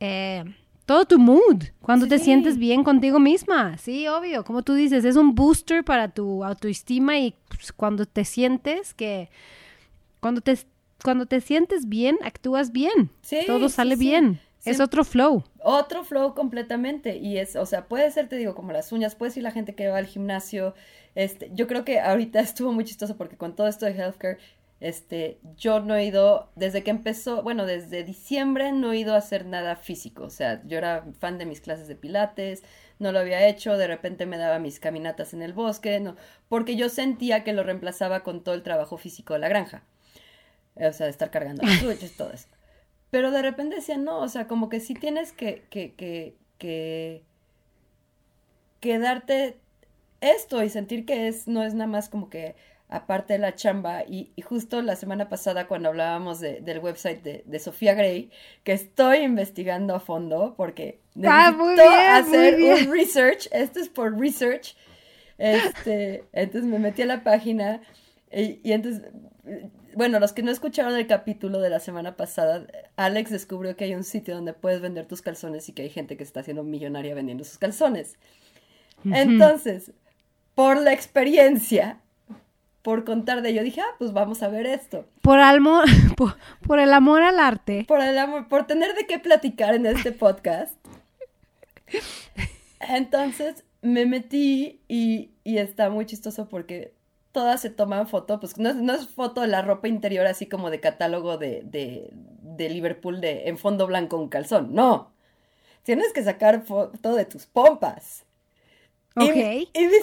eh, 0.00 0.44
todo 0.86 1.04
tu 1.04 1.18
mood 1.18 1.64
cuando 1.80 2.08
te 2.08 2.18
sientes 2.18 2.58
bien 2.58 2.82
contigo 2.82 3.18
misma. 3.18 3.78
Sí, 3.78 4.08
obvio, 4.08 4.44
como 4.44 4.62
tú 4.62 4.74
dices, 4.74 5.04
es 5.04 5.16
un 5.16 5.34
booster 5.34 5.84
para 5.84 6.08
tu 6.08 6.44
autoestima 6.44 7.18
y 7.18 7.34
pues, 7.48 7.72
cuando 7.72 8.06
te 8.06 8.24
sientes 8.24 8.94
que, 8.94 9.30
cuando 10.20 10.40
te, 10.40 10.58
cuando 11.02 11.26
te 11.26 11.40
sientes 11.40 11.88
bien, 11.88 12.18
actúas 12.22 12.72
bien. 12.72 13.10
todo 13.46 13.68
sale 13.68 13.96
bien. 13.96 14.40
Es 14.64 14.80
otro 14.80 15.04
flow. 15.04 15.44
Otro 15.62 16.04
flow 16.04 16.34
completamente. 16.34 17.16
Y 17.16 17.38
es, 17.38 17.56
o 17.56 17.64
sea, 17.66 17.86
puede 17.86 18.10
ser, 18.10 18.28
te 18.28 18.36
digo, 18.36 18.54
como 18.54 18.72
las 18.72 18.92
uñas, 18.92 19.14
puede 19.14 19.32
ser 19.32 19.42
la 19.42 19.52
gente 19.52 19.74
que 19.74 19.88
va 19.88 19.98
al 19.98 20.06
gimnasio. 20.06 20.74
Este, 21.14 21.50
yo 21.54 21.66
creo 21.66 21.84
que 21.84 22.00
ahorita 22.00 22.40
estuvo 22.40 22.72
muy 22.72 22.84
chistoso 22.84 23.16
porque 23.16 23.36
con 23.36 23.54
todo 23.54 23.68
esto 23.68 23.86
de 23.86 23.92
healthcare, 23.92 24.38
este, 24.80 25.38
yo 25.56 25.80
no 25.80 25.94
he 25.94 26.06
ido, 26.06 26.50
desde 26.56 26.82
que 26.82 26.90
empezó, 26.90 27.42
bueno, 27.42 27.66
desde 27.66 28.02
diciembre 28.02 28.72
no 28.72 28.92
he 28.92 28.98
ido 28.98 29.14
a 29.14 29.18
hacer 29.18 29.44
nada 29.44 29.76
físico. 29.76 30.24
O 30.24 30.30
sea, 30.30 30.62
yo 30.66 30.78
era 30.78 31.04
fan 31.18 31.38
de 31.38 31.46
mis 31.46 31.60
clases 31.60 31.86
de 31.86 31.96
pilates, 31.96 32.62
no 32.98 33.12
lo 33.12 33.18
había 33.18 33.46
hecho, 33.46 33.76
de 33.76 33.86
repente 33.86 34.26
me 34.26 34.38
daba 34.38 34.58
mis 34.58 34.80
caminatas 34.80 35.34
en 35.34 35.42
el 35.42 35.52
bosque, 35.52 36.00
no, 36.00 36.16
porque 36.48 36.76
yo 36.76 36.88
sentía 36.88 37.44
que 37.44 37.52
lo 37.52 37.62
reemplazaba 37.62 38.22
con 38.22 38.42
todo 38.42 38.54
el 38.54 38.62
trabajo 38.62 38.96
físico 38.96 39.34
de 39.34 39.40
la 39.40 39.48
granja. 39.48 39.82
O 40.76 40.92
sea, 40.92 41.06
de 41.06 41.12
estar 41.12 41.30
cargando 41.30 41.62
los 41.66 41.74
switches, 41.74 42.16
todo 42.16 42.32
eso. 42.32 42.48
Pero 43.10 43.30
de 43.30 43.42
repente 43.42 43.76
decía, 43.76 43.98
no, 43.98 44.20
o 44.20 44.28
sea, 44.28 44.46
como 44.46 44.68
que 44.68 44.80
sí 44.80 44.94
tienes 44.94 45.32
que, 45.32 45.64
que, 45.68 45.94
que, 45.94 46.36
que, 46.58 47.22
que 48.80 48.98
darte 48.98 49.58
esto 50.20 50.62
y 50.62 50.68
sentir 50.70 51.04
que 51.04 51.28
es, 51.28 51.48
no 51.48 51.64
es 51.64 51.74
nada 51.74 51.88
más 51.88 52.08
como 52.08 52.30
que 52.30 52.54
aparte 52.90 53.34
de 53.34 53.38
la 53.38 53.54
chamba. 53.54 54.04
Y, 54.04 54.32
justo 54.42 54.82
la 54.82 54.96
semana 54.96 55.28
pasada 55.28 55.66
cuando 55.66 55.88
hablábamos 55.88 56.40
del 56.40 56.78
website 56.80 57.22
de, 57.22 57.58
Sofía 57.58 57.94
Gray, 57.94 58.30
que 58.64 58.72
estoy 58.72 59.18
investigando 59.18 59.94
a 59.94 60.00
fondo 60.00 60.54
porque 60.56 61.00
ah, 61.24 61.52
necesito 61.56 61.90
hacer 61.90 62.54
un 62.54 62.92
research, 62.92 63.48
esto 63.52 63.80
es 63.80 63.88
por 63.88 64.18
research. 64.18 64.76
Este, 65.38 66.24
entonces 66.32 66.68
me 66.68 66.78
metí 66.78 67.02
a 67.02 67.06
la 67.06 67.24
página 67.24 67.80
y, 68.30 68.60
y 68.62 68.72
entonces, 68.72 69.02
bueno, 69.94 70.20
los 70.20 70.32
que 70.32 70.42
no 70.42 70.50
escucharon 70.50 70.94
el 70.96 71.06
capítulo 71.06 71.60
de 71.60 71.70
la 71.70 71.80
semana 71.80 72.16
pasada, 72.16 72.66
Alex 72.96 73.30
descubrió 73.30 73.76
que 73.76 73.84
hay 73.84 73.94
un 73.94 74.04
sitio 74.04 74.34
donde 74.34 74.52
puedes 74.52 74.80
vender 74.80 75.06
tus 75.06 75.22
calzones 75.22 75.68
y 75.68 75.72
que 75.72 75.82
hay 75.82 75.90
gente 75.90 76.16
que 76.16 76.24
está 76.24 76.40
haciendo 76.40 76.62
millonaria 76.64 77.14
vendiendo 77.14 77.44
sus 77.44 77.58
calzones. 77.58 78.16
Entonces, 79.04 79.92
por 80.54 80.76
la 80.76 80.92
experiencia, 80.92 82.00
por 82.82 83.04
contar 83.04 83.42
de 83.42 83.50
ello. 83.50 83.62
Dije, 83.62 83.80
ah, 83.80 83.94
pues 83.98 84.12
vamos 84.12 84.42
a 84.42 84.48
ver 84.48 84.66
esto. 84.66 85.06
Por, 85.22 85.38
amor, 85.38 85.84
por, 86.66 86.78
el 86.78 86.92
amor 86.92 87.22
al 87.22 87.38
arte. 87.38 87.84
Por 87.86 88.00
el 88.00 88.18
amor, 88.18 88.48
por 88.48 88.66
tener 88.66 88.94
de 88.94 89.06
qué 89.06 89.18
platicar 89.18 89.74
en 89.74 89.86
este 89.86 90.12
podcast. 90.12 90.74
Entonces 92.80 93.64
me 93.82 94.06
metí 94.06 94.80
y, 94.88 95.30
y 95.44 95.58
está 95.58 95.90
muy 95.90 96.06
chistoso 96.06 96.48
porque 96.48 96.94
todas 97.32 97.60
se 97.60 97.70
toman 97.70 98.08
foto, 98.08 98.40
pues 98.40 98.58
no, 98.58 98.74
no, 98.74 98.94
es 98.94 99.08
foto 99.08 99.40
de 99.40 99.48
la 99.48 99.62
ropa 99.62 99.88
interior 99.88 100.26
así 100.26 100.46
como 100.46 100.70
de 100.70 100.80
catálogo 100.80 101.38
de, 101.38 101.62
de, 101.64 102.10
de 102.12 102.68
Liverpool 102.68 103.20
de 103.20 103.48
en 103.48 103.58
fondo 103.58 103.86
blanco 103.86 104.16
un 104.16 104.28
calzón, 104.28 104.74
no. 104.74 105.12
Tienes 105.82 106.12
que 106.12 106.22
sacar 106.22 106.62
foto 106.64 107.14
de 107.14 107.24
tus 107.24 107.46
pompas. 107.46 108.24
Ok. 109.16 109.26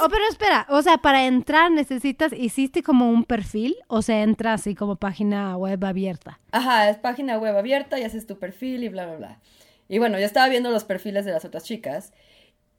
oh, 0.02 0.10
pero 0.10 0.24
espera, 0.30 0.68
o 0.70 0.82
sea, 0.82 0.98
para 0.98 1.26
entrar 1.26 1.72
necesitas, 1.72 2.34
¿hiciste 2.34 2.84
como 2.84 3.10
un 3.10 3.24
perfil 3.24 3.76
o 3.88 4.02
se 4.02 4.22
entra 4.22 4.54
así 4.54 4.76
como 4.76 4.98
página 4.98 5.56
web 5.56 5.84
abierta? 5.86 6.40
Ajá, 6.52 6.90
es 6.90 6.98
página 6.98 7.38
web 7.38 7.56
abierta 7.58 8.00
y 8.00 8.04
haces 8.04 8.28
tu 8.28 8.38
perfil 8.38 8.84
y 8.84 8.90
bla, 8.90 9.06
bla, 9.06 9.16
bla. 9.16 9.40
Y 9.88 10.00
bueno, 10.00 10.20
yo 10.20 10.26
estaba 10.26 10.50
viendo 10.50 10.72
los 10.72 10.84
perfiles 10.84 11.24
de 11.24 11.32
las 11.32 11.46
otras 11.46 11.64
chicas 11.64 12.12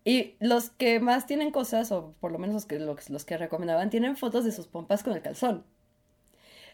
y 0.04 0.36
los 0.38 0.70
que 0.70 1.00
más 1.00 1.26
tienen 1.26 1.50
cosas, 1.50 1.90
o 1.92 2.14
por 2.20 2.30
lo 2.30 2.38
menos 2.38 2.54
los 2.54 2.66
que, 2.66 2.78
los, 2.78 3.24
que 3.24 3.36
recomendaban, 3.36 3.90
tienen 3.90 4.16
fotos 4.16 4.44
de 4.44 4.52
sus 4.52 4.66
pompas 4.66 5.02
con 5.02 5.14
el 5.14 5.22
calzón. 5.22 5.64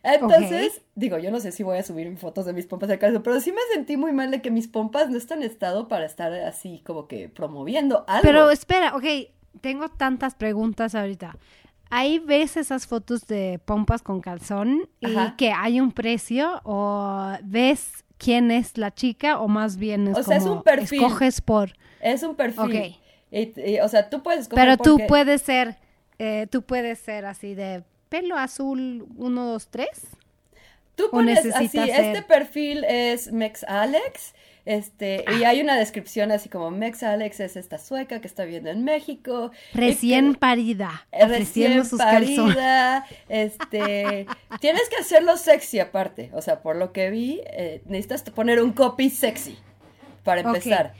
Entonces, 0.03 0.83
digo, 0.95 1.17
yo 1.19 1.31
no 1.31 1.41
sé 1.41 1.51
si 1.51 1.63
voy 1.63 1.79
a 1.79 1.83
subir 1.83 2.15
fotos 2.19 2.45
de 2.45 2.53
mis 2.53 2.67
pompas 2.67 2.91
de 2.91 2.99
calzón, 2.99 3.23
pero 3.23 3.41
sí 3.41 3.53
me 3.53 3.61
sentí 3.73 3.97
muy 3.97 4.13
mal 4.13 4.31
de 4.31 4.43
que 4.43 4.51
mis 4.51 4.69
pompas 4.69 5.09
no 5.09 5.17
están 5.17 5.39
en 5.39 5.51
estado 5.51 5.89
para 5.89 6.05
estar 6.05 6.33
así 6.33 6.83
como 6.85 7.09
que 7.09 7.31
promoviendo 7.31 8.05
algo. 8.07 8.23
Pero 8.23 8.51
espera, 8.51 8.95
ok, 8.95 9.05
tengo 9.61 9.89
tantas 9.89 10.35
preguntas 10.35 10.95
ahorita. 10.95 11.37
Ahí 11.91 12.19
ves 12.19 12.57
esas 12.57 12.87
fotos 12.87 13.27
de 13.27 13.61
pompas 13.65 14.03
con 14.03 14.21
calzón 14.21 14.89
y 15.01 15.15
que 15.37 15.53
hay 15.53 15.81
un 15.81 15.93
precio 15.93 16.61
o 16.65 17.33
ves 17.43 18.05
quién 18.19 18.51
es 18.51 18.79
la 18.79 18.93
chica 18.93 19.39
o 19.39 19.49
más 19.49 19.77
bien 19.77 20.09
es 20.09 20.19
o 20.19 20.23
sea, 20.23 20.39
es 20.39 20.45
un 20.45 20.63
perfil. 20.63 21.03
escoges 21.03 21.41
por 21.41 21.73
es 22.01 22.23
un 22.23 22.35
perfil. 22.35 22.97
Ok. 23.31 23.85
o 23.85 23.89
sea, 23.89 24.09
tú 24.09 24.23
puedes 24.23 24.43
escoger 24.43 24.65
Pero 24.65 24.77
tú 24.77 24.99
puedes 25.07 25.43
ser 25.43 25.77
eh, 26.19 26.47
tú 26.51 26.63
puedes 26.63 26.99
ser 26.99 27.27
así 27.27 27.55
de 27.55 27.85
pelo 28.09 28.37
azul 28.37 29.07
1 29.17 29.45
2 29.45 29.69
3 29.69 29.89
Tú 30.97 31.05
pones 31.11 31.45
así, 31.55 31.79
este 31.79 32.23
perfil 32.23 32.85
es 32.85 33.33
Mex 33.33 33.65
Alex 33.65 34.35
Este, 34.67 35.25
y 35.39 35.45
hay 35.45 35.61
una 35.61 35.77
descripción 35.77 36.33
así 36.33 36.49
como 36.49 36.71
Mexa 36.71 37.13
Alex 37.13 37.41
es 37.41 37.57
esta 37.57 37.79
sueca 37.79 38.21
que 38.21 38.27
está 38.27 38.45
viviendo 38.45 38.71
en 38.71 38.83
México. 38.85 39.51
Recién 39.75 40.33
que- 40.33 40.39
parida. 40.39 41.07
eh, 41.13 41.27
Recién 41.27 41.85
sus 41.85 41.99
calzones. 41.99 42.55
parida, 42.55 43.07
este, 43.29 44.27
tienes 44.61 44.89
que 44.89 44.97
hacerlo 44.97 45.37
sexy 45.37 45.81
aparte, 45.81 46.31
o 46.33 46.41
sea, 46.41 46.61
por 46.63 46.77
lo 46.77 46.93
que 46.93 47.11
vi, 47.11 47.41
eh, 47.47 47.83
necesitas 47.85 48.23
poner 48.31 48.63
un 48.63 48.73
copy 48.73 49.11
sexy 49.11 49.59
para 50.23 50.41
empezar. 50.41 50.95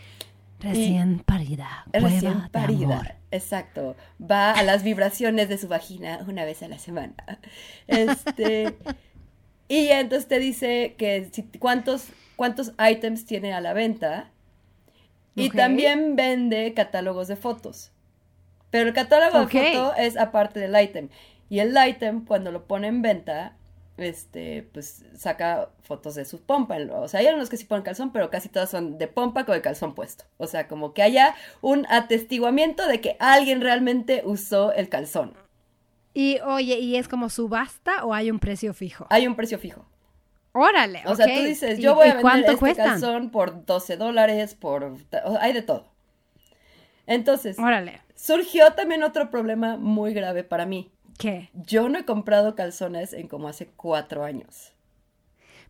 Recién 0.61 1.19
parida. 1.21 1.85
Recién 1.93 2.43
de 2.43 2.49
parida. 2.51 2.85
amor. 3.01 3.13
Exacto. 3.31 3.97
Va 4.23 4.53
a 4.53 4.63
las 4.63 4.83
vibraciones 4.83 5.49
de 5.49 5.59
su 5.59 5.69
vagina 5.69 6.21
una 6.29 6.45
vez 6.45 6.63
a 6.63 6.69
la 6.69 6.79
semana. 6.79 7.15
Este. 7.87 8.75
Y 9.69 9.89
entonces 9.89 10.29
te 10.29 10.39
dice 10.39 10.95
que 10.99 11.29
si- 11.33 11.43
cuántos, 11.59 12.07
cuántos 12.37 12.73
items 12.79 13.25
tiene 13.27 13.53
a 13.53 13.61
la 13.61 13.73
venta. 13.73 14.31
Y 15.37 15.49
también 15.57 16.17
vende 16.17 16.75
catálogos 16.75 17.27
de 17.29 17.37
fotos. 17.37 17.91
Pero 18.71 18.89
el 18.89 18.95
catálogo 18.95 19.39
de 19.39 19.45
foto 19.75 19.95
es 19.97 20.17
aparte 20.17 20.61
del 20.61 20.81
item. 20.81 21.09
Y 21.49 21.59
el 21.61 21.77
item, 21.89 22.25
cuando 22.25 22.51
lo 22.53 22.67
pone 22.67 22.87
en 22.89 23.03
venta, 23.03 23.57
este, 23.97 24.69
pues 24.73 25.05
saca 25.17 25.71
fotos 25.83 26.15
de 26.17 26.25
su 26.25 26.41
pompa. 26.43 26.77
O 26.93 27.07
sea, 27.09 27.21
hay 27.21 27.27
algunos 27.27 27.49
que 27.51 27.57
sí 27.57 27.65
ponen 27.65 27.85
calzón, 27.85 28.13
pero 28.13 28.31
casi 28.31 28.49
todas 28.49 28.71
son 28.71 28.99
de 28.99 29.07
pompa 29.09 29.45
con 29.45 29.55
el 29.55 29.63
calzón 29.63 29.95
puesto. 29.95 30.25
O 30.39 30.47
sea, 30.47 30.67
como 30.69 30.93
que 30.95 31.03
haya 31.03 31.35
un 31.61 31.87
atestiguamiento 31.89 32.87
de 32.87 33.01
que 33.01 33.17
alguien 33.21 33.61
realmente 33.61 34.23
usó 34.25 34.73
el 34.73 34.89
calzón. 34.89 35.35
Y 36.15 36.39
oye, 36.41 36.79
¿y 36.79 36.97
es 36.97 37.09
como 37.09 37.29
subasta 37.29 38.05
o 38.05 38.15
hay 38.15 38.31
un 38.31 38.39
precio 38.39 38.73
fijo? 38.73 39.07
Hay 39.11 39.27
un 39.27 39.35
precio 39.35 39.59
fijo. 39.59 39.85
Órale, 40.53 41.03
O 41.07 41.17
sea, 41.17 41.27
tú 41.27 41.43
dices, 41.43 41.81
¿Y- 41.81 41.83
yo 41.83 41.97
voy 41.97 42.07
a 42.09 42.15
vender 42.15 42.45
este 42.45 42.57
cuestan? 42.57 42.87
calzón 42.91 43.31
por 43.31 43.67
12 43.67 43.97
dólares, 43.97 44.55
por... 44.55 44.97
hay 45.41 45.53
de 45.53 45.63
todo. 45.63 45.93
Entonces, 47.07 47.59
Órale. 47.59 48.01
surgió 48.15 48.73
también 48.75 49.03
otro 49.03 49.31
problema 49.31 49.77
muy 49.77 50.15
grave 50.15 50.45
para 50.45 50.65
mí. 50.65 50.93
¿Qué? 51.19 51.51
Yo 51.55 51.89
no 51.89 51.99
he 51.99 52.05
comprado 52.05 52.55
calzones 52.55 53.13
en 53.13 53.27
como 53.29 53.49
hace 53.49 53.67
cuatro 53.67 54.23
años. 54.25 54.73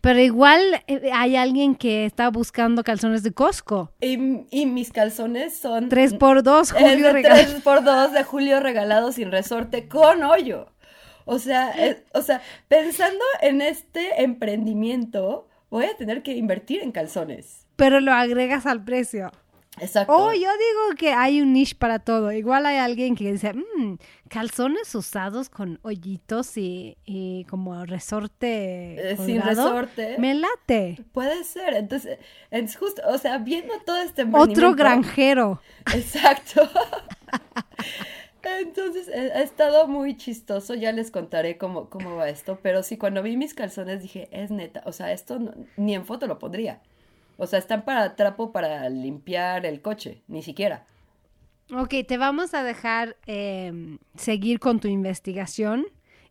Pero 0.04 0.20
igual 0.20 0.60
eh, 0.86 1.10
hay 1.14 1.34
alguien 1.34 1.74
que 1.74 2.04
está 2.04 2.28
buscando 2.28 2.84
calzones 2.84 3.22
de 3.22 3.32
Costco. 3.32 3.90
Y, 4.02 4.18
y 4.50 4.66
mis 4.66 4.92
calzones 4.92 5.56
son... 5.58 5.88
Tres 5.88 6.12
por 6.12 6.42
dos, 6.42 6.72
es 6.72 6.76
Julio 6.78 7.06
de 7.06 7.12
regalado. 7.14 7.42
3 7.50 7.62
por 7.62 7.82
2 7.82 8.12
de 8.12 8.22
Julio 8.22 8.60
regalado 8.60 9.12
sin 9.12 9.32
resorte 9.32 9.88
con 9.88 10.22
hoyo. 10.22 10.66
O 11.24 11.38
sea, 11.38 11.70
es- 11.70 12.02
o 12.12 12.20
sea, 12.20 12.42
pensando 12.68 13.24
en 13.40 13.62
este 13.62 14.22
emprendimiento, 14.22 15.48
voy 15.70 15.86
a 15.86 15.96
tener 15.96 16.22
que 16.22 16.32
invertir 16.36 16.82
en 16.82 16.92
calzones. 16.92 17.66
Pero 17.76 18.00
lo 18.00 18.12
agregas 18.12 18.66
al 18.66 18.84
precio. 18.84 19.32
Exacto. 19.80 20.12
Oh, 20.16 20.32
yo 20.32 20.38
digo 20.38 20.96
que 20.96 21.12
hay 21.12 21.40
un 21.40 21.52
niche 21.52 21.74
para 21.76 21.98
todo. 21.98 22.30
Igual 22.30 22.64
hay 22.66 22.76
alguien 22.76 23.16
que 23.16 23.32
dice, 23.32 23.52
"Mm, 23.54 23.96
calzones 24.28 24.94
usados 24.94 25.48
con 25.48 25.80
hoyitos 25.82 26.56
y, 26.56 26.96
y 27.04 27.44
como 27.46 27.84
resorte 27.84 29.12
Eh, 29.12 29.16
sin 29.16 29.42
resorte. 29.42 30.16
Me 30.18 30.34
late. 30.34 31.02
Puede 31.12 31.42
ser. 31.42 31.74
Entonces, 31.74 32.18
es 32.52 32.76
justo, 32.76 33.02
o 33.08 33.18
sea, 33.18 33.38
viendo 33.38 33.74
todo 33.84 33.96
este 33.98 34.24
Otro 34.32 34.74
granjero. 34.74 35.60
Exacto. 35.92 36.68
Entonces, 38.60 39.08
eh, 39.08 39.32
ha 39.34 39.40
estado 39.40 39.88
muy 39.88 40.16
chistoso, 40.16 40.74
ya 40.74 40.92
les 40.92 41.10
contaré 41.10 41.56
cómo, 41.56 41.88
cómo 41.88 42.16
va 42.16 42.28
esto, 42.28 42.58
pero 42.62 42.82
sí, 42.82 42.98
cuando 42.98 43.22
vi 43.22 43.36
mis 43.38 43.54
calzones 43.54 44.02
dije, 44.02 44.28
es 44.32 44.50
neta, 44.50 44.82
o 44.84 44.92
sea, 44.92 45.12
esto 45.12 45.38
no- 45.38 45.54
ni 45.78 45.94
en 45.94 46.04
foto 46.04 46.26
lo 46.26 46.38
pondría. 46.38 46.80
O 47.36 47.46
sea, 47.46 47.58
están 47.58 47.84
para 47.84 48.16
trapo 48.16 48.52
para 48.52 48.88
limpiar 48.88 49.66
el 49.66 49.80
coche, 49.82 50.22
ni 50.28 50.42
siquiera. 50.42 50.86
Ok, 51.72 51.94
te 52.06 52.18
vamos 52.18 52.54
a 52.54 52.62
dejar 52.62 53.16
eh, 53.26 53.98
seguir 54.16 54.60
con 54.60 54.80
tu 54.80 54.88
investigación 54.88 55.86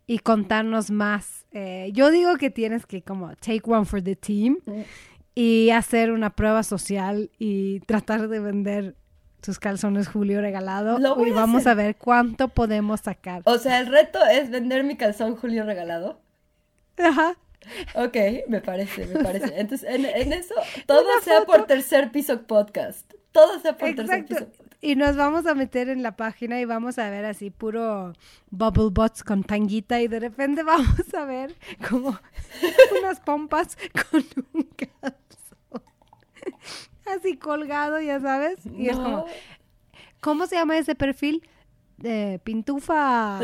y 0.05 0.19
contarnos 0.19 0.91
más. 0.91 1.45
Eh, 1.51 1.89
yo 1.93 2.11
digo 2.11 2.35
que 2.37 2.49
tienes 2.49 2.85
que 2.85 3.01
como 3.01 3.35
take 3.37 3.63
one 3.65 3.85
for 3.85 4.01
the 4.01 4.15
team 4.15 4.57
y 5.33 5.71
hacer 5.71 6.11
una 6.11 6.29
prueba 6.35 6.63
social 6.63 7.31
y 7.39 7.79
tratar 7.81 8.27
de 8.27 8.39
vender 8.39 8.95
tus 9.41 9.59
calzones 9.59 10.07
Julio 10.07 10.39
regalado 10.39 10.99
Lo 10.99 11.15
voy 11.15 11.29
y 11.29 11.31
vamos 11.31 11.67
a 11.67 11.73
ver 11.73 11.97
cuánto 11.97 12.47
podemos 12.47 13.01
sacar. 13.01 13.41
O 13.45 13.57
sea, 13.57 13.79
el 13.79 13.87
reto 13.87 14.19
es 14.25 14.49
vender 14.49 14.83
mi 14.83 14.95
calzón 14.95 15.35
Julio 15.35 15.65
regalado. 15.65 16.21
Ajá. 16.97 17.35
Ok, 17.95 18.17
me 18.47 18.61
parece, 18.61 19.05
me 19.07 19.23
parece. 19.23 19.53
Entonces, 19.59 19.89
en, 19.89 20.05
en 20.05 20.33
eso, 20.33 20.55
todo 20.85 21.03
Una 21.03 21.21
sea 21.21 21.39
foto. 21.39 21.51
por 21.51 21.65
tercer 21.65 22.11
piso 22.11 22.41
podcast. 22.43 23.11
Todo 23.31 23.59
sea 23.59 23.77
por 23.77 23.93
tercer 23.95 24.25
piso. 24.25 24.47
Y 24.81 24.95
nos 24.95 25.15
vamos 25.15 25.45
a 25.45 25.55
meter 25.55 25.87
en 25.87 26.03
la 26.03 26.17
página 26.17 26.59
y 26.59 26.65
vamos 26.65 26.99
a 26.99 27.09
ver 27.09 27.23
así 27.23 27.49
puro 27.49 28.13
bubble 28.51 28.89
bots 28.91 29.23
con 29.23 29.43
tanguita 29.43 30.01
y 30.01 30.07
de 30.09 30.19
repente 30.19 30.63
vamos 30.63 31.13
a 31.13 31.25
ver 31.25 31.55
como 31.89 32.19
unas 32.99 33.19
pompas 33.21 33.77
con 34.11 34.25
un 34.53 34.63
calzón 34.63 35.83
así 37.05 37.37
colgado, 37.37 37.99
ya 38.01 38.19
sabes. 38.19 38.59
Y 38.77 38.89
es 38.89 38.97
como. 38.97 39.25
¿cómo 40.19 40.47
se 40.47 40.55
llama 40.55 40.77
ese 40.77 40.95
perfil? 40.95 41.47
Eh, 42.03 42.39
pintufa. 42.43 43.39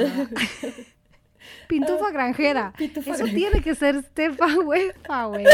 Pintufa 1.67 2.11
granjera. 2.11 2.67
Ah, 2.73 2.77
Pintufa 2.77 3.11
Eso 3.11 3.23
granjera. 3.23 3.37
tiene 3.51 3.63
que 3.63 3.75
ser 3.75 4.01
Stefa 4.03 4.47
Huefa, 4.59 5.25
güey. 5.25 5.45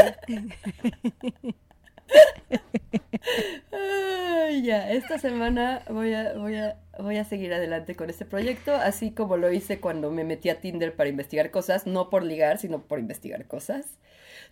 Ay, 3.71 4.61
ya, 4.63 4.91
esta 4.91 5.17
semana 5.17 5.81
voy 5.89 6.13
a, 6.13 6.33
voy, 6.33 6.55
a, 6.55 6.77
voy 6.99 7.17
a 7.17 7.23
seguir 7.25 7.53
adelante 7.53 7.95
con 7.95 8.09
este 8.09 8.25
proyecto, 8.25 8.73
así 8.75 9.11
como 9.11 9.37
lo 9.37 9.51
hice 9.51 9.79
cuando 9.79 10.11
me 10.11 10.23
metí 10.23 10.49
a 10.49 10.61
Tinder 10.61 10.95
para 10.95 11.09
investigar 11.09 11.51
cosas, 11.51 11.87
no 11.87 12.09
por 12.09 12.23
ligar, 12.23 12.57
sino 12.57 12.81
por 12.83 12.99
investigar 12.99 13.45
cosas. 13.47 13.85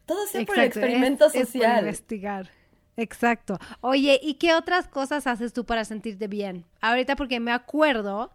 Todo 0.06 0.26
sea 0.28 0.44
por 0.46 0.58
el 0.58 0.66
experimento 0.66 1.26
es- 1.28 1.36
es 1.36 1.42
por 1.42 1.52
social. 1.54 1.80
investigar. 1.80 2.50
Exacto. 2.98 3.58
Oye, 3.82 4.20
¿y 4.22 4.36
qué 4.36 4.54
otras 4.54 4.88
cosas 4.88 5.26
haces 5.26 5.54
tú 5.54 5.66
para 5.66 5.86
sentirte 5.86 6.28
bien? 6.28 6.66
Ahorita 6.82 7.16
porque 7.16 7.40
me 7.40 7.52
acuerdo 7.52 8.32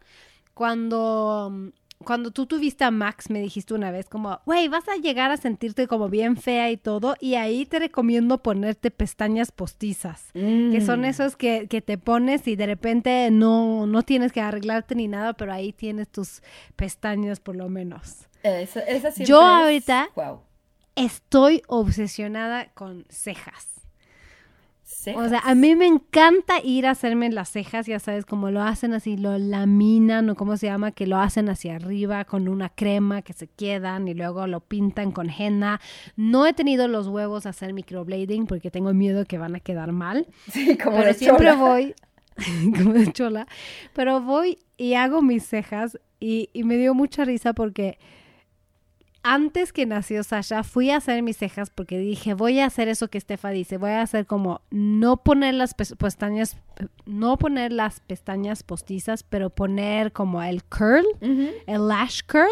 cuando 0.55 1.71
cuando 2.05 2.31
tú 2.31 2.47
tuviste 2.47 2.85
a 2.85 2.91
Max, 2.91 3.29
me 3.29 3.41
dijiste 3.41 3.75
una 3.75 3.91
vez 3.91 4.09
como, 4.09 4.41
güey, 4.47 4.69
vas 4.69 4.89
a 4.89 4.97
llegar 4.97 5.31
a 5.31 5.37
sentirte 5.37 5.87
como 5.89 6.09
bien 6.09 6.37
fea 6.37 6.71
y 6.71 6.77
todo, 6.77 7.17
y 7.21 7.35
ahí 7.35 7.67
te 7.67 7.79
recomiendo 7.81 8.39
ponerte 8.39 8.91
pestañas 8.91 9.51
postizas, 9.53 10.31
que 10.33 10.81
son 10.81 11.01
Mm. 11.01 11.05
esos 11.07 11.37
que, 11.37 11.67
que 11.69 11.81
te 11.83 11.99
pones 11.99 12.47
y 12.47 12.55
de 12.57 12.67
repente 12.67 13.31
no, 13.33 13.87
no 13.87 14.03
tienes 14.03 14.33
que 14.33 14.41
arreglarte 14.41 14.95
ni 14.95 15.09
nada, 15.09 15.33
pero 15.35 15.53
ahí 15.53 15.73
tienes 15.73 16.09
tus 16.09 16.41
pestañas 16.77 17.41
por 17.41 17.57
lo 17.57 17.69
menos. 17.69 18.27
Esa, 18.43 18.81
esa 18.81 19.11
siempre 19.11 19.27
Yo 19.27 19.41
es- 19.41 19.63
ahorita- 19.63 20.09
Wow. 20.15 20.41
Estoy 20.95 21.63
obsesionada 21.69 22.73
con 22.75 23.05
cejas. 23.09 23.67
Cejas. 24.91 25.27
O 25.27 25.29
sea, 25.29 25.41
a 25.41 25.55
mí 25.55 25.77
me 25.77 25.87
encanta 25.87 26.61
ir 26.65 26.87
a 26.87 26.93
hacerme 26.93 27.31
las 27.31 27.51
cejas, 27.51 27.87
ya 27.87 27.99
sabes, 27.99 28.25
como 28.25 28.51
lo 28.51 28.63
hacen 28.63 28.95
así, 28.95 29.19
lo 29.19 29.37
laminan 29.37 30.31
o 30.31 30.35
cómo 30.35 30.57
se 30.57 30.67
llama, 30.67 30.93
que 30.93 31.07
lo 31.07 31.19
hacen 31.19 31.51
hacia 31.51 31.77
arriba 31.77 32.25
con 32.25 32.49
una 32.49 32.71
crema 32.71 33.21
que 33.21 33.35
se 33.35 33.49
quedan 33.49 34.09
y 34.09 34.15
luego 34.15 34.47
lo 34.47 34.61
pintan 34.61 35.13
con 35.13 35.29
henna. 35.29 35.79
No 36.17 36.47
he 36.47 36.55
tenido 36.55 36.89
los 36.89 37.07
huevos 37.07 37.45
a 37.45 37.51
hacer 37.51 37.75
microblading 37.75 38.47
porque 38.47 38.71
tengo 38.71 38.95
miedo 38.95 39.27
que 39.27 39.37
van 39.37 39.55
a 39.57 39.61
quedar 39.61 39.93
mal, 39.93 40.27
Sí, 40.51 40.79
como 40.79 40.97
pero 40.97 41.09
de 41.09 41.15
siempre 41.15 41.49
chola. 41.49 41.55
voy, 41.57 41.95
como 42.79 42.95
de 42.95 43.13
chola, 43.13 43.47
pero 43.93 44.23
voy 44.23 44.59
y 44.79 44.95
hago 44.95 45.21
mis 45.21 45.45
cejas 45.45 45.99
y, 46.19 46.49
y 46.55 46.65
me 46.65 46.79
dio 46.79 46.95
mucha 46.95 47.27
risa 47.27 47.53
porque 47.53 47.99
antes 49.35 49.73
que 49.73 49.87
nació 49.87 50.23
Sasha, 50.25 50.63
fui 50.63 50.91
a 50.91 50.97
hacer 50.97 51.23
mis 51.23 51.37
cejas 51.37 51.71
porque 51.71 51.99
dije, 51.99 52.35
voy 52.35 52.61
a 52.61 52.67
hacer 52.67 52.89
eso 52.89 53.09
que 53.09 53.19
Estefa 53.19 53.51
dice, 53.51 53.77
voy 53.77 53.91
a 53.91 54.03
hacer 54.03 54.27
como 54.27 54.63
no 54.71 55.19
poner 55.23 55.55
las 55.55 55.75
pes- 55.75 55.95
pestañas, 55.97 56.57
no 57.07 57.37
poner 57.39 57.73
las 57.73 58.01
pestañas 58.01 58.63
postizas, 58.63 59.23
pero 59.23 59.51
poner 59.51 60.13
como 60.13 60.43
el 60.43 60.63
curl, 60.65 61.05
el 61.67 61.89
lash 61.89 62.21
curl 62.31 62.49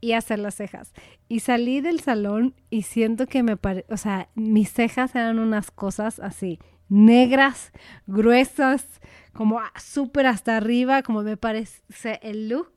y 0.00 0.12
hacer 0.12 0.38
las 0.38 0.54
cejas. 0.56 0.92
Y 1.28 1.40
salí 1.40 1.80
del 1.80 2.00
salón 2.00 2.54
y 2.70 2.82
siento 2.82 3.26
que 3.26 3.42
me 3.42 3.56
pare, 3.56 3.84
o 3.88 3.96
sea, 3.96 4.28
mis 4.34 4.72
cejas 4.72 5.14
eran 5.14 5.38
unas 5.38 5.70
cosas 5.70 6.18
así, 6.20 6.58
negras, 6.88 7.72
gruesas, 8.06 8.86
como 9.32 9.60
súper 9.76 10.26
hasta 10.26 10.56
arriba, 10.56 11.02
como 11.02 11.22
me 11.22 11.36
parece 11.36 12.18
el 12.22 12.48
look 12.48 12.72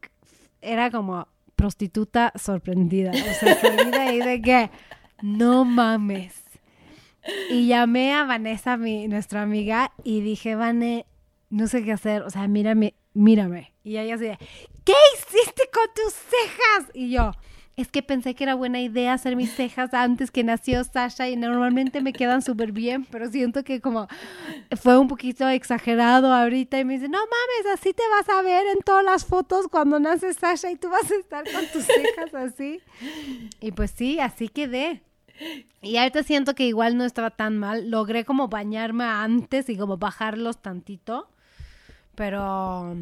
era 0.61 0.91
como 0.91 1.27
prostituta 1.61 2.33
sorprendida. 2.33 3.11
O 3.11 3.33
sea, 3.39 3.61
salí 3.61 3.91
de 3.91 3.97
ahí 3.97 4.19
de 4.19 4.41
que 4.41 4.71
no 5.21 5.63
mames. 5.63 6.41
Y 7.51 7.67
llamé 7.67 8.15
a 8.15 8.23
Vanessa, 8.23 8.77
mi, 8.77 9.07
nuestra 9.07 9.43
amiga, 9.43 9.93
y 10.03 10.21
dije, 10.21 10.55
Vane, 10.55 11.05
no 11.51 11.67
sé 11.67 11.83
qué 11.83 11.91
hacer. 11.91 12.23
O 12.23 12.31
sea, 12.31 12.47
mírame, 12.47 12.95
mírame. 13.13 13.73
Y 13.83 13.97
ella 13.97 14.15
así 14.15 14.23
de, 14.23 14.39
¿qué 14.83 14.93
hiciste 15.13 15.69
con 15.71 15.85
tus 15.93 16.13
cejas? 16.13 16.91
Y 16.95 17.11
yo, 17.11 17.31
es 17.77 17.87
que 17.87 18.03
pensé 18.03 18.35
que 18.35 18.43
era 18.43 18.55
buena 18.55 18.81
idea 18.81 19.13
hacer 19.13 19.35
mis 19.35 19.53
cejas 19.53 19.93
antes 19.93 20.29
que 20.29 20.43
nació 20.43 20.83
Sasha 20.83 21.29
y 21.29 21.35
normalmente 21.35 22.01
me 22.01 22.13
quedan 22.13 22.41
súper 22.41 22.71
bien, 22.71 23.05
pero 23.05 23.29
siento 23.29 23.63
que 23.63 23.81
como 23.81 24.07
fue 24.79 24.97
un 24.97 25.07
poquito 25.07 25.47
exagerado 25.47 26.33
ahorita 26.33 26.79
y 26.79 26.85
me 26.85 26.93
dice, 26.93 27.07
no 27.07 27.19
mames, 27.19 27.79
así 27.79 27.93
te 27.93 28.03
vas 28.09 28.29
a 28.29 28.41
ver 28.41 28.67
en 28.67 28.79
todas 28.83 29.03
las 29.03 29.25
fotos 29.25 29.67
cuando 29.67 29.99
nace 29.99 30.33
Sasha 30.33 30.69
y 30.71 30.75
tú 30.75 30.89
vas 30.89 31.09
a 31.11 31.15
estar 31.15 31.43
con 31.51 31.65
tus 31.67 31.85
cejas 31.85 32.33
así. 32.33 32.81
Y 33.59 33.71
pues 33.71 33.91
sí, 33.91 34.19
así 34.19 34.49
quedé. 34.49 35.03
Y 35.81 35.97
ahorita 35.97 36.23
siento 36.23 36.53
que 36.53 36.67
igual 36.67 36.97
no 36.97 37.05
estaba 37.05 37.31
tan 37.31 37.57
mal. 37.57 37.89
Logré 37.89 38.25
como 38.25 38.47
bañarme 38.47 39.05
antes 39.05 39.69
y 39.69 39.77
como 39.77 39.97
bajarlos 39.97 40.61
tantito. 40.61 41.29
Pero. 42.15 42.95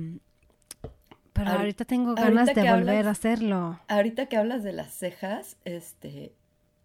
Pero 1.40 1.52
Ahori- 1.52 1.58
ahorita 1.60 1.86
tengo 1.86 2.10
ahorita 2.12 2.24
ganas 2.30 2.46
de 2.48 2.54
volver 2.54 2.70
hablas- 2.98 3.06
a 3.08 3.10
hacerlo. 3.12 3.80
Ahorita 3.88 4.26
que 4.28 4.38
hablas 4.38 4.64
de 4.64 4.74
las 4.74 4.94
cejas, 4.94 5.56
este, 5.66 6.34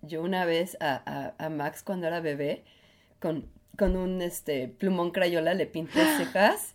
yo 0.03 0.23
una 0.23 0.45
vez 0.45 0.77
a, 0.81 1.03
a- 1.38 1.45
a 1.45 1.49
Max 1.51 1.83
cuando 1.83 2.07
era 2.07 2.21
bebé, 2.21 2.64
con, 3.21 3.47
con 3.77 3.97
un 3.97 4.23
este 4.23 4.69
plumón 4.69 5.11
crayola 5.11 5.55
le 5.55 5.67
pinté 5.67 6.01
cejas. 6.19 6.75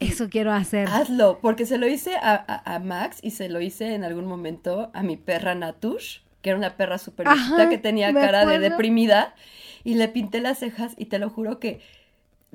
Eso 0.00 0.28
quiero 0.28 0.52
hacer. 0.52 0.86
Hazlo, 0.88 1.40
porque 1.40 1.66
se 1.66 1.76
lo 1.76 1.88
hice 1.88 2.14
a, 2.16 2.34
a- 2.36 2.74
a 2.76 2.78
Max 2.78 3.18
y 3.20 3.32
se 3.32 3.48
lo 3.48 3.60
hice 3.60 3.94
en 3.94 4.04
algún 4.04 4.26
momento 4.26 4.90
a 4.94 5.02
mi 5.02 5.16
perra 5.16 5.56
Natush, 5.56 6.18
que 6.40 6.50
era 6.50 6.58
una 6.58 6.76
perra 6.76 6.98
súper 6.98 7.26
que 7.68 7.78
tenía 7.78 8.12
cara 8.14 8.46
de 8.46 8.60
deprimida, 8.60 9.34
y 9.82 9.94
le 9.94 10.06
pinté 10.06 10.40
las 10.40 10.58
cejas 10.60 10.94
y 10.96 11.06
te 11.06 11.18
lo 11.18 11.30
juro 11.30 11.58
que 11.58 11.80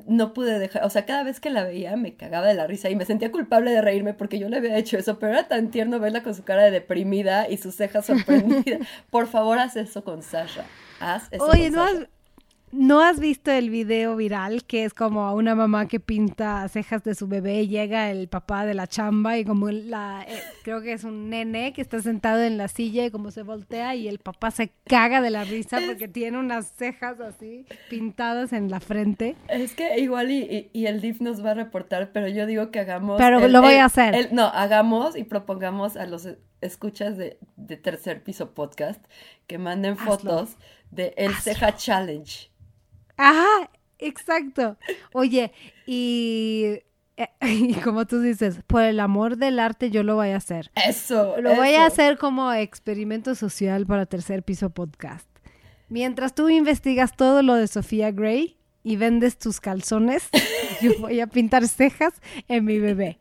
no 0.08 0.34
pude 0.34 0.58
dejar, 0.60 0.84
o 0.84 0.89
sea, 0.89 1.06
cada 1.06 1.23
vez 1.23 1.39
que 1.39 1.49
la 1.49 1.63
veía 1.63 1.95
me 1.95 2.15
cagaba 2.15 2.47
de 2.47 2.56
la 2.56 2.65
risa 2.67 2.89
y 2.89 2.95
me 2.95 3.06
sentía 3.06 3.32
culpable 3.32 3.71
de 3.71 3.82
reírme 3.82 4.13
porque 4.13 4.39
yo 4.39 4.49
le 4.49 4.58
había 4.58 4.77
hecho 4.77 4.97
eso, 4.97 5.19
pero 5.19 5.34
era 5.34 5.47
tan 5.47 5.69
tierno 5.69 5.99
verla 5.99 6.23
con 6.23 6.34
su 6.34 6.43
cara 6.43 6.63
de 6.63 6.71
deprimida 6.71 7.47
y 7.49 7.58
sus 7.58 7.75
cejas 7.75 8.06
sorprendidas. 8.08 8.79
Por 9.10 9.27
favor, 9.27 9.60
haz 9.60 9.75
eso 9.75 10.03
con 10.03 10.23
Sasha. 10.23 10.65
Haz 10.99 11.27
eso 11.32 11.45
Oye, 11.45 11.69
con 11.69 11.75
¿no 11.77 11.86
Sasha. 11.88 11.99
has, 12.01 12.08
¿no 12.73 13.01
has 13.01 13.19
visto 13.19 13.51
el 13.51 13.69
video 13.69 14.15
viral 14.15 14.65
que 14.65 14.83
es 14.83 14.93
como 14.93 15.31
una 15.33 15.55
mamá 15.55 15.88
que 15.88 15.99
pinta 15.99 16.67
cejas 16.67 17.03
de 17.03 17.15
su 17.15 17.27
bebé 17.27 17.62
y 17.62 17.67
llega 17.67 18.09
el 18.12 18.27
papá 18.27 18.65
de 18.65 18.73
la 18.73 18.88
chamba 18.88 19.38
y 19.38 19.45
como 19.45 19.69
la, 19.69 20.25
eh, 20.27 20.39
creo 20.63 20.81
que 20.81 20.93
es 20.93 21.03
un 21.03 21.29
nene 21.29 21.71
que 21.73 21.81
está 21.81 22.01
sentado 22.01 22.41
en 22.41 22.57
la 22.57 22.67
silla 22.67 23.05
y 23.05 23.12
como 23.12 23.31
se 23.31 23.43
voltea 23.43 23.95
y 23.95 24.07
el 24.07 24.19
papá 24.19 24.51
se 24.51 24.71
caga 24.86 25.21
de 25.21 25.29
la 25.29 25.43
risa 25.43 25.79
porque 25.86 26.07
tiene 26.07 26.38
unas 26.39 26.71
cejas 26.71 27.19
así 27.19 27.65
pintadas 27.89 28.53
en 28.53 28.69
la 28.71 28.79
frente? 28.79 29.36
Es 29.49 29.75
que 29.75 29.99
igual 29.99 30.31
y, 30.31 30.39
y- 30.43 30.69
y 30.73 30.86
el 30.88 30.99
DIF 30.99 31.21
nos 31.21 31.45
va 31.45 31.51
a 31.51 31.53
reportar, 31.55 32.12
pero 32.12 32.27
yo 32.27 32.45
digo 32.45 32.71
que 32.71 32.79
hagamos... 32.79 33.17
Pero 33.19 33.39
el- 33.45 33.51
lo 33.53 33.62
voy 33.62 33.75
el- 33.75 33.79
a 33.81 33.86
hacer. 33.86 34.15
el- 34.15 34.33
no, 34.33 34.47
hagamos 34.47 35.15
y 35.15 35.23
propongamos 35.23 35.95
a 35.95 36.05
los 36.07 36.27
escuchas 36.62 37.17
de, 37.17 37.38
de 37.55 37.77
Tercer 37.77 38.23
Piso 38.23 38.53
Podcast 38.53 39.03
que 39.47 39.57
manden 39.57 39.93
Hazlo. 39.93 40.05
fotos 40.12 40.57
de 40.91 41.13
el 41.17 41.33
Ceja 41.36 41.75
Challenge. 41.75 42.49
Ajá, 43.17 43.69
exacto. 43.99 44.78
Oye, 45.13 45.52
y, 45.86 46.80
eh, 47.17 47.28
y 47.41 47.73
como 47.76 48.06
tú 48.06 48.21
dices, 48.21 48.60
por 48.67 48.84
el 48.84 48.99
amor 48.99 49.38
del 49.38 49.60
arte 49.60 49.91
yo 49.91 50.04
lo 50.04 50.15
voy 50.15 50.30
a 50.30 50.38
hacer. 50.38 50.71
Eso, 50.76 51.36
Lo 51.39 51.56
voy 51.56 51.76
a 51.76 51.86
hacer 51.86 52.17
como 52.17 52.52
experimento 52.54 53.36
social 53.36 53.86
para 53.86 54.06
Tercer 54.06 54.43
Piso 54.43 54.69
Podcast. 54.71 55.28
Mientras 55.89 56.34
tú 56.34 56.49
investigas 56.49 57.15
todo 57.15 57.43
lo 57.43 57.56
de 57.56 57.67
Sofía 57.67 58.12
Gray 58.12 58.58
y 58.84 58.95
vendes 58.97 59.38
tus 59.38 59.60
calzones, 59.60 60.30
yo 60.82 60.91
voy 60.99 61.19
a 61.19 61.28
pintar 61.28 61.67
cejas 61.67 62.13
en 62.47 62.65
mi 62.65 62.80
bebé. 62.80 63.19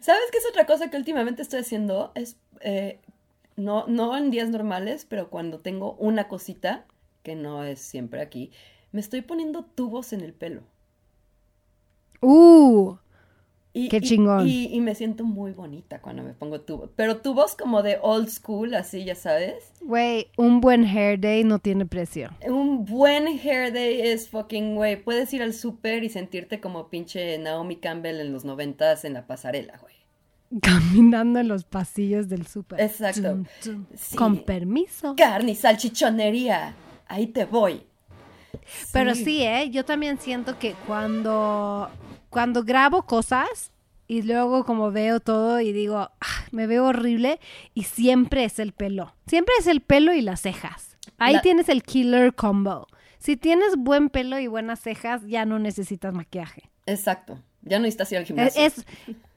¿Sabes 0.00 0.22
qué 0.32 0.38
es 0.38 0.46
otra 0.48 0.66
cosa 0.66 0.90
que 0.90 0.96
últimamente 0.96 1.42
estoy 1.42 1.60
haciendo? 1.60 2.12
Es, 2.14 2.36
eh, 2.60 3.00
no, 3.56 3.86
no 3.86 4.16
en 4.16 4.30
días 4.30 4.48
normales, 4.48 5.06
pero 5.08 5.30
cuando 5.30 5.60
tengo 5.60 5.94
una 5.94 6.26
cosita, 6.26 6.86
que 7.22 7.34
no 7.34 7.64
es 7.64 7.80
siempre 7.80 8.20
aquí, 8.20 8.50
me 8.94 9.00
estoy 9.00 9.22
poniendo 9.22 9.64
tubos 9.64 10.12
en 10.12 10.20
el 10.20 10.32
pelo. 10.32 10.62
¡Uh! 12.20 12.96
Y, 13.72 13.88
Qué 13.88 13.96
y- 13.96 14.00
chingón. 14.02 14.46
Y, 14.48 14.66
y 14.72 14.80
me 14.80 14.94
siento 14.94 15.24
muy 15.24 15.50
bonita 15.50 16.00
cuando 16.00 16.22
me 16.22 16.32
pongo 16.32 16.60
tubos. 16.60 16.90
Pero 16.94 17.16
tubos 17.16 17.56
como 17.56 17.82
de 17.82 17.98
old 18.00 18.28
school, 18.28 18.72
así, 18.76 19.04
ya 19.04 19.16
sabes. 19.16 19.72
Güey, 19.82 20.28
un 20.36 20.60
buen 20.60 20.84
hair 20.84 21.18
day 21.18 21.42
no 21.42 21.58
tiene 21.58 21.84
precio. 21.84 22.30
Un 22.46 22.84
buen 22.84 23.26
hair 23.26 23.72
day 23.72 24.00
es 24.00 24.28
fucking, 24.28 24.76
güey. 24.76 25.02
Puedes 25.02 25.34
ir 25.34 25.42
al 25.42 25.54
súper 25.54 26.04
y 26.04 26.08
sentirte 26.08 26.60
como 26.60 26.88
pinche 26.88 27.36
Naomi 27.38 27.74
Campbell 27.76 28.20
en 28.20 28.32
los 28.32 28.44
noventas 28.44 29.04
en 29.04 29.14
la 29.14 29.26
pasarela, 29.26 29.76
güey. 29.78 29.94
Caminando 30.62 31.40
en 31.40 31.48
los 31.48 31.64
pasillos 31.64 32.28
del 32.28 32.46
súper. 32.46 32.80
Exacto. 32.80 33.22
Tum, 33.32 33.44
tum. 33.60 33.86
Sí. 33.96 34.14
Con 34.16 34.44
permiso. 34.44 35.16
Carne 35.16 35.50
y 35.50 35.54
salchichonería. 35.56 36.76
Ahí 37.08 37.26
te 37.26 37.44
voy. 37.44 37.82
Pero 38.92 39.14
sí, 39.14 39.42
¿eh? 39.42 39.70
Yo 39.70 39.84
también 39.84 40.18
siento 40.18 40.58
que 40.58 40.74
cuando, 40.86 41.90
cuando 42.30 42.64
grabo 42.64 43.02
cosas 43.06 43.70
y 44.06 44.22
luego 44.22 44.64
como 44.64 44.90
veo 44.90 45.20
todo 45.20 45.60
y 45.60 45.72
digo, 45.72 45.96
"Ah, 45.98 46.44
me 46.50 46.66
veo 46.66 46.86
horrible 46.86 47.40
y 47.74 47.84
siempre 47.84 48.44
es 48.44 48.58
el 48.58 48.72
pelo. 48.72 49.14
Siempre 49.26 49.54
es 49.58 49.66
el 49.66 49.80
pelo 49.80 50.12
y 50.12 50.20
las 50.20 50.40
cejas. 50.42 50.96
Ahí 51.18 51.34
La- 51.34 51.42
tienes 51.42 51.68
el 51.68 51.82
killer 51.82 52.34
combo. 52.34 52.86
Si 53.18 53.36
tienes 53.36 53.76
buen 53.76 54.10
pelo 54.10 54.38
y 54.38 54.46
buenas 54.46 54.80
cejas, 54.80 55.22
ya 55.26 55.46
no 55.46 55.58
necesitas 55.58 56.12
maquillaje. 56.12 56.70
Exacto. 56.86 57.38
Ya 57.62 57.78
no 57.78 57.82
necesitas 57.84 58.12
ir 58.12 58.18
al 58.18 58.22
Es, 58.24 58.28
gimnasio. 58.28 58.62
es- 58.62 58.84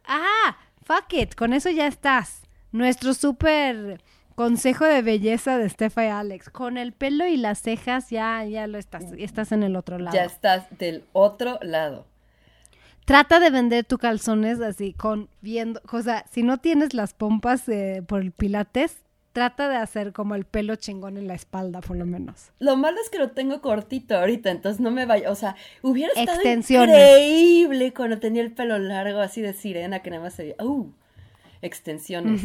ah, 0.06 0.58
fuck 0.84 1.14
it, 1.14 1.36
con 1.36 1.54
eso 1.54 1.70
ya 1.70 1.88
estás. 1.88 2.42
Nuestro 2.74 3.14
súper 3.14 4.02
consejo 4.38 4.86
de 4.86 5.02
belleza 5.02 5.58
de 5.58 5.68
Stefa 5.68 6.06
y 6.06 6.10
Alex. 6.10 6.52
Con 6.52 6.78
el 6.78 6.94
pelo 6.94 7.26
y 7.26 7.38
las 7.38 7.60
cejas 7.60 8.12
ya, 8.12 8.46
ya 8.46 8.68
lo 8.68 8.78
estás, 8.78 9.06
estás 9.18 9.52
en 9.52 9.64
el 9.64 9.76
otro 9.76 9.98
lado. 9.98 10.16
Ya 10.16 10.26
estás 10.26 10.68
del 10.78 11.04
otro 11.12 11.58
lado. 11.64 12.06
Trata 13.06 13.40
de 13.40 13.50
vender 13.50 13.84
tus 13.86 13.98
calzones 13.98 14.62
así, 14.62 14.94
con 14.94 15.28
viendo, 15.42 15.82
o 15.92 16.02
sea, 16.04 16.24
si 16.32 16.44
no 16.44 16.60
tienes 16.60 16.94
las 16.94 17.16
pompas 17.16 17.68
eh, 17.68 18.04
por 18.08 18.22
el 18.22 18.32
pilates, 18.32 18.98
trata 19.34 19.70
de 19.70 19.78
hacer 19.78 20.14
como 20.14 20.36
el 20.36 20.46
pelo 20.46 20.76
chingón 20.76 21.18
en 21.18 21.28
la 21.28 21.34
espalda, 21.34 21.82
por 21.82 21.98
lo 21.98 22.06
menos. 22.06 22.52
Lo 22.60 22.78
malo 22.78 22.98
es 23.02 23.10
que 23.10 23.18
lo 23.18 23.32
tengo 23.32 23.60
cortito 23.62 24.16
ahorita, 24.16 24.52
entonces 24.52 24.80
no 24.80 24.92
me 24.92 25.08
vaya. 25.08 25.32
O 25.32 25.36
sea, 25.36 25.56
hubiera 25.82 26.14
estado 26.14 26.42
increíble 26.44 27.92
cuando 27.92 28.20
tenía 28.20 28.44
el 28.44 28.52
pelo 28.52 28.78
largo 28.78 29.20
así 29.20 29.42
de 29.42 29.54
sirena 29.54 30.04
que 30.04 30.12
nada 30.12 30.22
más 30.22 30.36
se 30.36 30.44
veía. 30.44 30.56
¡Uh! 30.64 30.92
Extensiones. 31.62 32.42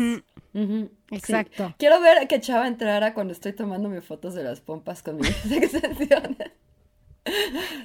Exacto. 1.11 1.75
Quiero 1.79 2.01
ver 2.01 2.27
que 2.29 2.41
Chava 2.41 2.67
entrara 2.67 3.15
cuando 3.15 3.33
estoy 3.33 3.53
tomándome 3.53 4.01
fotos 4.01 4.35
de 4.35 4.43
las 4.45 4.61
pompas 4.61 5.03
con 5.03 5.17
mis 5.17 5.29
extensiones. 5.53 6.51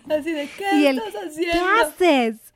Así 0.10 0.32
de, 0.32 0.50
¿qué 0.58 0.66
Y 0.78 0.86
el, 0.88 0.98
estás 1.00 1.14
¿qué 1.14 1.28
haciendo? 1.52 1.66
haces? 1.86 2.54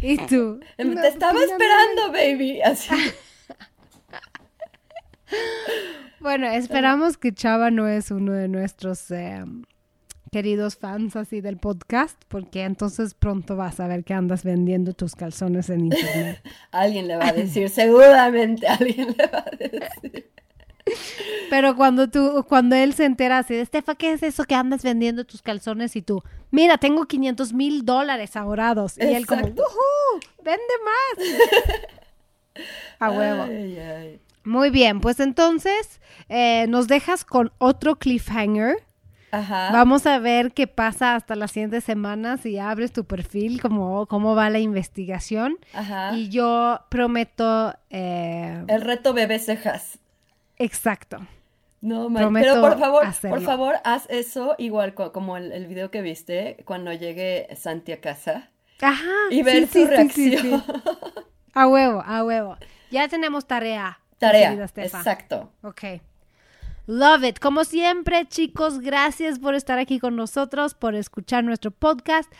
Y 0.00 0.16
tú. 0.26 0.60
Em, 0.76 0.94
"No, 0.94 1.00
Te 1.00 1.08
estaba 1.08 1.32
pues, 1.32 1.50
no, 1.50 1.58
no, 1.58 1.58
no". 1.58 1.64
esperando, 1.64 2.12
baby. 2.12 2.60
Así. 2.62 2.90
Bueno, 6.20 6.48
esperamos 6.48 7.16
que 7.16 7.32
Chava 7.32 7.70
no 7.70 7.86
es 7.86 8.10
uno 8.10 8.32
de 8.32 8.48
nuestros 8.48 9.10
eh, 9.10 9.44
queridos 10.30 10.76
fans 10.76 11.16
así 11.16 11.40
del 11.40 11.58
podcast, 11.58 12.20
porque 12.28 12.62
entonces 12.62 13.14
pronto 13.14 13.56
vas 13.56 13.80
a 13.80 13.86
ver 13.86 14.04
que 14.04 14.14
andas 14.14 14.44
vendiendo 14.44 14.92
tus 14.92 15.14
calzones 15.14 15.70
en 15.70 15.86
internet. 15.86 16.42
Alguien 16.70 17.08
le 17.08 17.16
va 17.16 17.28
a 17.28 17.32
decir, 17.32 17.68
seguramente 17.68 18.66
alguien 18.66 19.14
le 19.16 19.26
va 19.26 19.38
a 19.38 19.56
decir. 19.56 20.30
Pero 21.50 21.76
cuando 21.76 22.08
tú, 22.08 22.44
cuando 22.48 22.76
él 22.76 22.94
se 22.94 23.04
entera 23.04 23.38
así 23.38 23.54
de, 23.54 23.62
Estefa, 23.62 23.94
¿qué 23.94 24.12
es 24.12 24.22
eso 24.22 24.44
que 24.44 24.54
andas 24.54 24.82
vendiendo 24.82 25.24
tus 25.24 25.42
calzones? 25.42 25.96
Y 25.96 26.02
tú, 26.02 26.22
mira, 26.50 26.78
tengo 26.78 27.06
500 27.06 27.52
mil 27.52 27.84
dólares 27.84 28.36
ahorrados. 28.36 28.96
Y 28.98 29.02
él 29.02 29.26
como. 29.26 29.42
¡Vende 29.42 30.74
más! 30.84 31.26
A 32.98 33.10
huevo. 33.10 33.42
Ay, 33.44 33.78
ay. 33.78 34.20
Muy 34.44 34.70
bien, 34.70 35.00
pues 35.00 35.20
entonces 35.20 36.00
eh, 36.28 36.66
nos 36.68 36.88
dejas 36.88 37.24
con 37.24 37.52
otro 37.58 37.96
cliffhanger. 37.96 38.87
Ajá. 39.30 39.70
Vamos 39.72 40.06
a 40.06 40.18
ver 40.18 40.52
qué 40.52 40.66
pasa 40.66 41.14
hasta 41.14 41.34
las 41.36 41.50
siguientes 41.52 41.84
semanas 41.84 42.46
y 42.46 42.58
abres 42.58 42.92
tu 42.92 43.04
perfil, 43.04 43.60
cómo, 43.60 44.06
cómo 44.06 44.34
va 44.34 44.48
la 44.50 44.58
investigación. 44.58 45.58
Ajá. 45.74 46.14
Y 46.14 46.28
yo 46.30 46.80
prometo... 46.88 47.74
eh, 47.90 48.64
El 48.68 48.80
reto 48.80 49.12
bebé 49.12 49.38
cejas. 49.38 49.98
exacto. 50.56 51.18
No, 51.80 52.08
man. 52.10 52.22
Prometo 52.24 52.48
Pero 52.54 52.60
por 52.60 52.78
favor, 52.78 53.06
hacerlo. 53.06 53.36
por 53.36 53.44
favor, 53.44 53.74
haz 53.84 54.06
eso 54.10 54.56
igual 54.58 54.94
co- 54.94 55.12
como 55.12 55.36
el, 55.36 55.52
el 55.52 55.66
video 55.68 55.92
que 55.92 56.02
viste 56.02 56.56
cuando 56.64 56.92
llegue 56.92 57.46
Santi 57.54 57.92
a 57.92 58.00
casa 58.00 58.50
Ajá. 58.82 59.04
y 59.30 59.42
ver 59.44 59.66
sí, 59.66 59.66
su 59.66 59.72
sí, 59.78 59.86
reacción. 59.86 60.42
sí. 60.42 60.72
A 61.54 61.68
huevo, 61.68 62.02
a 62.04 62.24
huevo. 62.24 62.56
Ya 62.90 63.06
tenemos 63.06 63.46
tarea. 63.46 64.00
Tarea. 64.18 64.52
Exacto. 64.76 65.52
Ok. 65.62 65.84
Love 66.88 67.24
it. 67.24 67.38
Como 67.38 67.64
siempre, 67.64 68.26
chicos, 68.28 68.80
gracias 68.80 69.38
por 69.38 69.54
estar 69.54 69.78
aquí 69.78 69.98
con 69.98 70.16
nosotros, 70.16 70.72
por 70.72 70.94
escuchar 70.94 71.44
nuestro 71.44 71.70
podcast. 71.70 72.32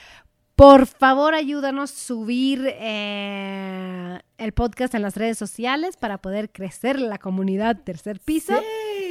Por 0.56 0.86
favor, 0.86 1.34
ayúdanos 1.34 1.92
a 1.92 1.94
subir 1.94 2.62
eh, 2.66 4.18
el 4.38 4.52
podcast 4.52 4.94
en 4.94 5.02
las 5.02 5.16
redes 5.16 5.36
sociales 5.36 5.98
para 5.98 6.16
poder 6.16 6.50
crecer 6.50 6.98
la 6.98 7.18
comunidad 7.18 7.82
Tercer 7.84 8.20
Piso. 8.20 8.54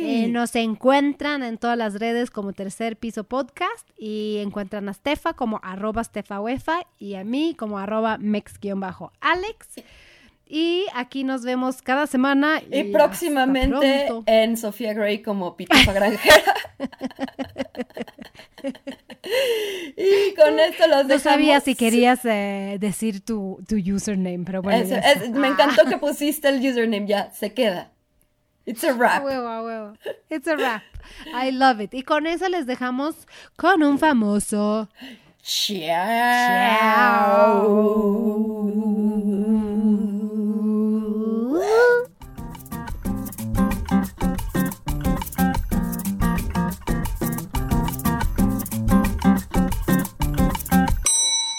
Eh, 0.01 0.27
nos 0.27 0.55
encuentran 0.55 1.43
en 1.43 1.59
todas 1.59 1.77
las 1.77 1.99
redes 1.99 2.31
como 2.31 2.53
Tercer 2.53 2.97
Piso 2.97 3.23
Podcast 3.23 3.87
y 3.95 4.37
encuentran 4.37 4.89
a 4.89 4.93
Stefa 4.93 5.33
como 5.33 5.59
arroba 5.61 6.03
stefawefa 6.03 6.79
y 6.97 7.13
a 7.13 7.23
mí 7.23 7.53
como 7.55 7.77
arroba 7.77 8.17
mex-alex. 8.17 9.67
Y 10.49 10.85
aquí 10.93 11.23
nos 11.23 11.43
vemos 11.43 11.81
cada 11.81 12.07
semana. 12.07 12.61
Y, 12.71 12.85
próximamente 12.85 14.07
en 14.25 14.55
Sofía 14.57 14.93
Gray 14.93 15.21
como 15.21 15.57
Pitufa 15.57 15.91
Granjera. 15.91 16.53
y 19.97 20.33
con 20.35 20.59
esto 20.59 20.87
los 20.87 21.07
dejamos. 21.07 21.09
No 21.09 21.19
sabía 21.19 21.59
si 21.59 21.75
querías 21.75 22.23
eh, 22.23 22.77
decir 22.79 23.21
tu, 23.25 23.59
tu, 23.67 23.75
username, 23.75 24.45
pero 24.45 24.61
bueno. 24.61 24.95
me 25.33 25.47
encantó 25.49 25.85
que 25.85 25.97
pusiste 25.97 26.47
el 26.49 26.59
username, 26.65 27.07
ya, 27.07 27.31
se 27.31 27.53
queda. 27.53 27.91
It's 28.65 28.83
a 28.83 28.93
wrap. 28.93 29.23
huevo, 29.23 29.63
huevo. 29.63 29.93
It's 30.29 30.47
a 30.47 30.55
wrap. 30.55 30.81
I 31.33 31.51
love 31.51 31.79
it. 31.79 31.93
Y 31.93 32.03
con 32.03 32.27
eso 32.27 32.49
les 32.49 32.65
dejamos 32.65 33.27
con 33.55 33.81
un 33.81 33.97
famoso. 33.97 34.89
Ciao. 35.41 35.97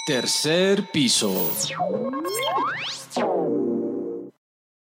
Tercer 0.06 0.90
piso. 0.90 1.50